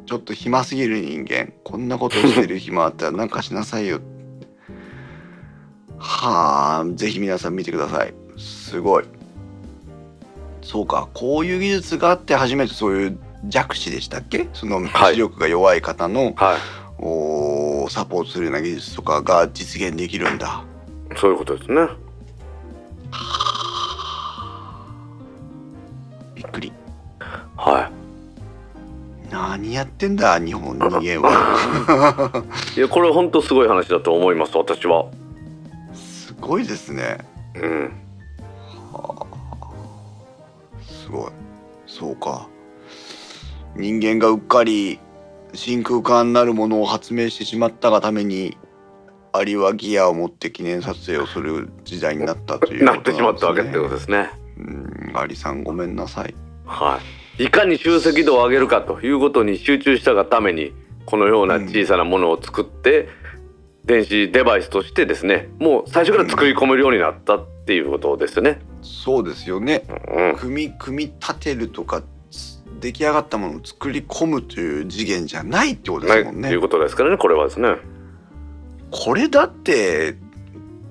[0.06, 1.52] ちょっと暇すぎる人間。
[1.64, 4.00] こんなことしてる暇あったらなんかしなさいよ。
[5.98, 8.14] はあ、ぜひ皆さん見てください。
[8.38, 9.04] すごい。
[10.62, 14.48] そうか、こういう技術があって初めてそういう弱視でしたっけ？
[14.52, 16.56] そのはい視力が弱い方の、は
[16.98, 20.64] おーサポートするような技術とかが実現できるんだ。
[21.12, 21.88] いそういうことですね
[26.34, 26.72] びっくり。
[27.56, 27.90] は
[29.30, 32.44] 何やってんだ日本人間は。
[32.76, 35.06] い いやこれ本当すごい話だと思います私は
[35.94, 37.18] すごいですね。
[37.54, 37.92] うん
[40.82, 41.30] すごい。
[41.86, 42.48] そうか。
[43.76, 44.98] 人間がうっかり
[45.54, 48.56] 真空管なるものを発明してしまったがために
[49.32, 54.30] アリはギアを持って記念撮影をする時代になったというなってしまったわけってことでですね。
[54.58, 56.34] うん、アリさんごめんなさい。
[56.66, 60.72] はいいかに集積度を上げるかということに集中したがために
[61.06, 63.08] このような小さなものを作って、
[63.84, 68.60] 電子デバイスとしてですねもう最初から作り込めるようになったっていうことですね。
[68.82, 69.84] そうですよね。
[70.14, 76.42] うん、組み組み立てるとかつ出来上がったものを作り込むという次元じゃないってことですもんね。
[76.42, 77.76] ねということですからねこれはですね。
[78.92, 80.16] これだって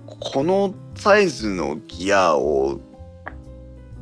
[0.08, 2.80] このサイズのギアを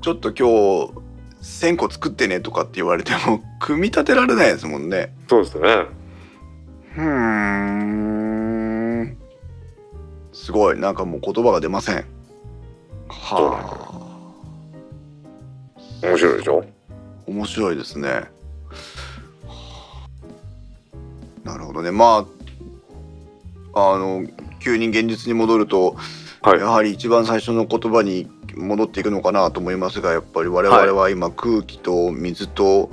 [0.02, 0.94] ちょっと今日
[1.42, 5.14] 1,000個作ってねとかって言われても 組み立てられないですもんね。
[5.30, 5.86] そうですね。
[6.96, 7.04] ふー
[9.04, 9.18] ん
[10.34, 12.06] すごいなんかもう言葉が出ません。
[13.08, 13.60] は
[16.04, 16.64] あ面白いでしょ？
[17.28, 18.24] 面白いですね。
[21.44, 22.39] なるほどねまあ
[23.74, 24.26] あの
[24.60, 25.96] 急に現実に戻ると
[26.42, 26.60] はい。
[26.60, 32.90] やはり一番最初の言葉に戻っていくのかなと思いますがやっぱり我々は今空気と水と、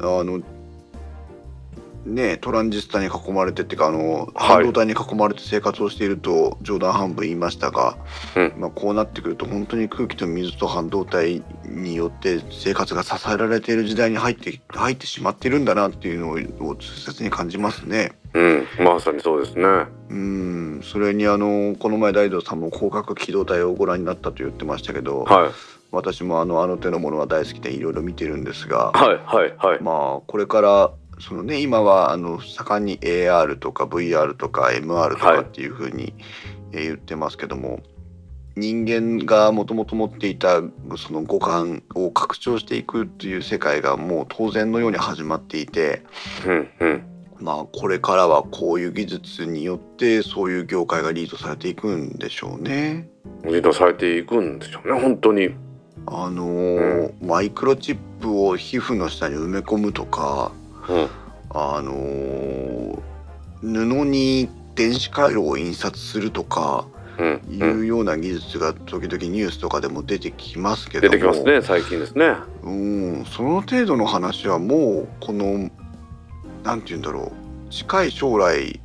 [0.00, 0.42] あの
[2.04, 7.96] ねトランジスタに囲まれてっていうかあの半導体に囲まれて生活をしていると冗談半分言いましたが、
[8.36, 18.12] うんまあ、こうなってくると本当に空気と水と半導体によって生活が支えられている時代に入って入ってしまっているんだなっていうのを痛切に感じますね。
[18.34, 19.64] うんまさにそうですね。
[20.08, 25.50] うんそれにあのこの前大道さんも広角機動隊をご覧になったと言ってましたけど、はい
[25.92, 29.82] 私もあのあの手のものは大好きでいろいろ見てるんですが、はいはいはい。
[29.82, 30.90] まあこれから
[31.22, 36.14] そのね今はあの盛んに AR とか VR とか MR とかっていうふうに、
[36.72, 37.80] えー言ってますけども
[38.56, 40.62] 人間がもともと持っていた
[40.96, 46.02] その五感を拡張していくという世界がもう当然のように始まっていて
[46.46, 47.02] うんうん
[47.40, 53.08] まあこれからはこういう技術によってそういう業界がリードされていくんでしょうね。
[53.44, 55.50] リードされていくんでしょうね本当に。
[56.06, 60.52] あのーマイクロチップを皮膚の下に埋め込むとか
[60.88, 61.08] うん。
[61.50, 63.02] あのー
[63.62, 66.86] 布に電子回路を印刷するとか
[67.18, 67.40] うん。
[67.48, 72.34] いうような技術が時々ニュースとかでも出てきますけど出もてきますね最近ですね。
[72.62, 73.24] うん。
[73.26, 75.70] その程度の話はもうこの
[76.64, 77.32] なんて言うんだろ
[77.68, 77.70] う。
[77.70, 78.81] 近い将来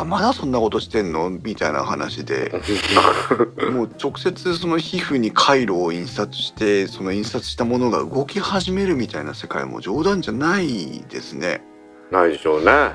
[0.00, 1.30] あまだそんなことしてんの？
[1.30, 2.52] みたいな話で。
[3.70, 11.62] もう直接その皮膚に回路を印刷してその印刷したものが動き始めるみたいな世界も冗談じゃないですね。
[12.10, 12.92] ないでしょうね。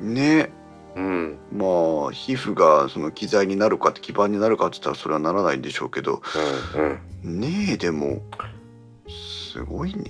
[0.00, 0.52] ね。
[0.96, 1.38] うん。
[1.52, 1.66] ま
[2.08, 6.22] あ皮膚がその機材になるかって基盤になるかって言ったらそれはならないんでしょうけど。
[6.74, 6.82] うん
[7.24, 7.40] うん。
[7.40, 8.22] ねえでも
[9.52, 10.04] すごいね。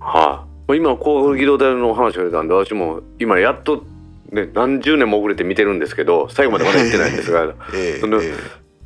[0.00, 3.84] はい、今高機動隊の話が出たんで私も今やっと、
[4.32, 8.32] ね、何十年も遅れて見てるんですけど最後までまだ言ってないんですが ええそのえ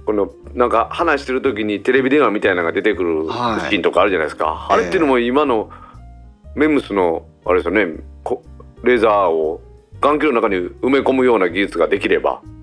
[0.04, 3.70] このなんか話してる時にテレビ電話みたいなのが出てくるはい。
[3.70, 5.70] シーンとかあるじゃないですか、あれっていうのも今の
[6.54, 7.94] メムスのあれですよね
[8.24, 8.42] こ
[8.82, 9.60] レーザーを
[10.00, 12.56] 眼球の中に埋め込むような技術ができればえ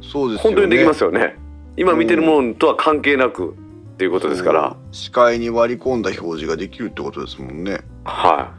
[0.00, 0.54] そうですよね。
[0.54, 1.36] 本当にできますよね。
[1.76, 4.76] 今見てるものとは関係なくっていうことですから。
[4.92, 7.80] 視界に割り込んだ表示ができるってことですもんね。
[8.04, 8.52] は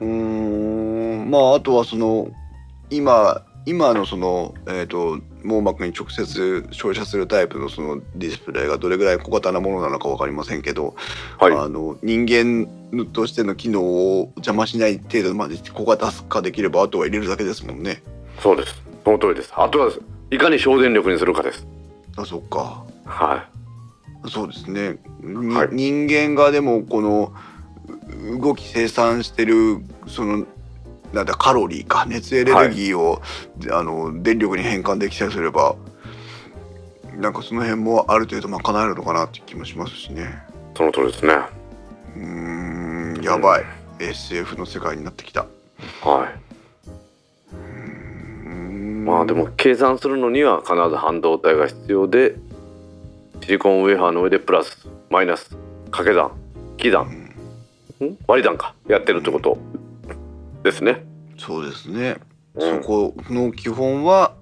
[0.00, 1.30] うーん。
[1.30, 2.28] まああとはその
[2.90, 10.94] 今今のその、えー、と網膜に直接照射するタイプのそのディスプレイがどれぐらい小型なものなのか分かりませんけど、
[11.40, 11.52] いはい。
[11.52, 12.68] あの人間
[13.12, 18.04] としての機能を邪魔しない程度まで小型化できればあとは入れるだけですもんね。
[18.40, 18.80] そうです。
[19.04, 19.52] その通りです。
[19.56, 19.90] あとは
[20.30, 21.66] いかに省電力にするかです。
[22.16, 22.84] あそっか。
[23.04, 23.48] は
[24.28, 25.68] そうですね、にはい。
[25.72, 27.32] 人間がでもこの
[28.32, 30.46] う動き生産してるその
[31.12, 32.04] なんだカロリーか。
[32.06, 33.22] 熱エネルギーを、
[33.72, 35.76] あの電力に変換できたりすれば
[37.16, 40.22] なんかその辺もある程度賄えるのかなっていう気もしますしね。
[40.22, 41.34] いその通りですね。
[42.16, 43.64] うーんやばい、
[43.98, 45.46] SF の世界になってきた。
[46.02, 46.46] はい。
[49.06, 52.34] ままあでも計算するのには必ず半導体が必要で
[53.40, 55.56] シリコンウェハーの上でプラスマイナス
[55.92, 56.32] 掛け算
[56.72, 58.18] 引き算ん？
[58.26, 58.74] 割り算か。
[58.88, 59.56] やってるってこと
[60.62, 61.04] ですね。
[61.38, 62.16] そうですね、
[62.54, 62.82] うん。
[62.82, 64.34] そこの基本は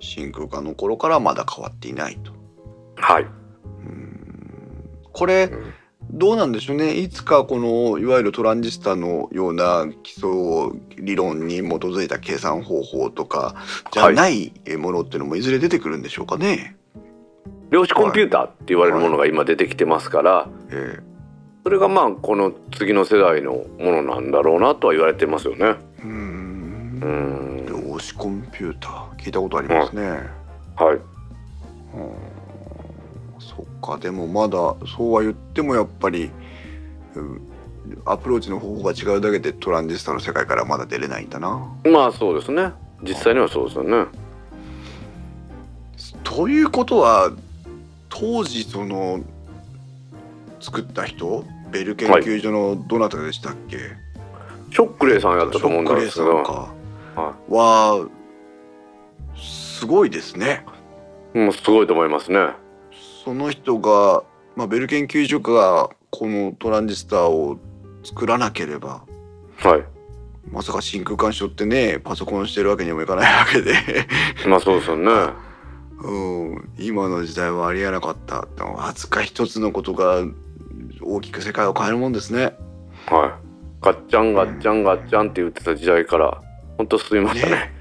[0.00, 2.32] 真空管の頃からまだ変わっていないと。
[2.96, 3.22] はい。
[3.22, 4.88] うーん。
[5.12, 5.50] これ
[6.10, 6.94] どうなんでしょうね。
[6.94, 10.30] いつかこのいわゆるトランジスタのような基礎
[10.98, 13.56] 理論に基づいた計算方法とか
[13.92, 16.76] じゃないものっていうのもいずれ出てくるんでしょうかね。
[17.70, 21.00] 量子コンピューターって言われるものが今出てきてますから、え
[21.66, 25.74] それがまあこの次の世代のものなんだろうなとは言われてますよね。
[25.98, 27.06] えうーんう
[27.64, 27.66] ん。
[27.66, 30.02] 量子コンピューター聞いたことありますね。
[30.76, 30.94] はい。
[30.94, 31.00] うん
[33.40, 34.58] そっかでもまだ
[34.96, 36.30] そうは言ってもやっぱり
[37.16, 37.40] うん
[38.04, 41.66] アプローチの方法が違うだけでトランジスタの世界からまだ出れないんだな。
[41.84, 42.70] まあそうですね。
[43.02, 44.06] 実際にはそうですよね。
[46.22, 47.32] ということは
[48.08, 49.18] 当時その
[50.60, 53.78] 作った人ベル研究所のどなたでしたっけ、
[54.70, 56.74] ショックレイさんやったと思うんですけど、ショックレイさんか
[57.48, 58.08] は
[59.36, 60.64] すごいですね。
[61.34, 62.48] もうすごいと思いますね。
[63.24, 64.22] その人が、
[64.54, 67.58] まあ、ベル研究所がこのトランジスタを
[68.04, 69.02] 作らなければ
[69.56, 69.84] はい。
[70.50, 73.74] まさか真空管所ってねパソコンしてるわけにもいかないわけで、
[74.48, 75.10] まあそうですよね。
[75.98, 80.24] うん、今の時代はありえなかったわずか一つのことが
[81.00, 82.56] 大きく世界を変えるもんですね。
[83.06, 83.46] はい。
[83.82, 86.42] ガッチャンガッチャンガッチャンって言ってた時代から
[86.78, 87.52] 本当進みましたね。
[87.52, 87.72] ね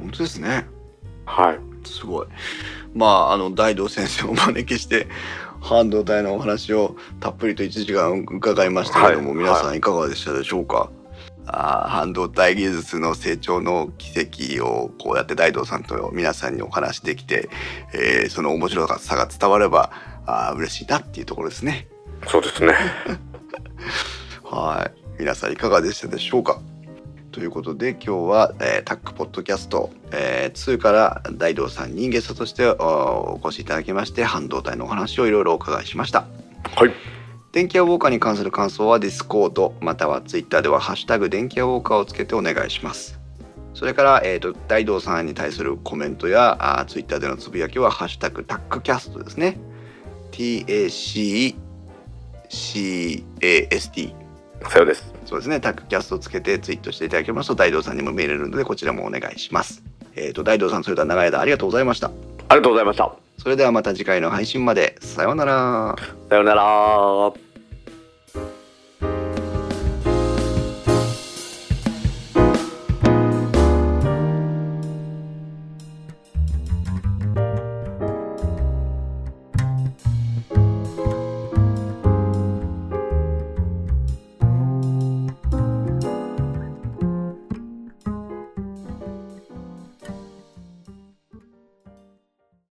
[0.00, 0.66] 本当ですね。
[1.26, 1.58] はい。
[1.86, 2.26] すごい。
[2.94, 5.06] まああの大道先生をお招きして
[5.60, 10.90] 半導体のお話をたっぷりと1時間伺いましたけども、はい皆さんいかがでしたでしょうか？
[11.46, 14.18] あー半導体技術の成長の奇
[14.58, 17.48] 跡をこうやって大道さんと皆さんにお話できて、
[17.94, 19.92] えーその面白さが伝われば
[20.26, 21.86] あー嬉しいなっていうところですね。
[22.26, 22.74] そうですね。
[24.44, 25.00] はい。
[25.18, 26.60] 皆さんいかがでしたでしょうか？
[27.32, 36.24] ということで今日は、えータックポッドキャスト、えー2から大道さんにゲストとしておお越しいただきまして半導体のお話をいろいろお伺いしました。
[36.74, 36.92] はい。
[37.52, 43.18] 電気屋ウォーカーに関する感想はディスコードまたはツイッターでは「ハッシュタグ電気屋ウォーカー」をつけてお願いします。
[43.74, 49.58] それから、えー、と大道さんに対するコメントやあーツイッターでのつぶやきは「ハッシュタグタックキャスト」ですね。
[50.32, 51.54] TACCAST
[52.50, 54.12] CAST。
[54.68, 55.14] さようです。
[55.24, 59.82] そうですね、タッグキャストをつけてツイートしていただけますと、大道さんにも見れるので、こちらもお願いします。
[60.16, 62.08] えっ、ー、と、大道さん、それでは長い間ありがとうございました。
[62.08, 62.10] あ
[62.54, 63.12] りがとうございました。
[63.38, 64.96] それではまた次回の配信まで。
[65.00, 65.96] さようなら。
[66.28, 67.32] さようなら。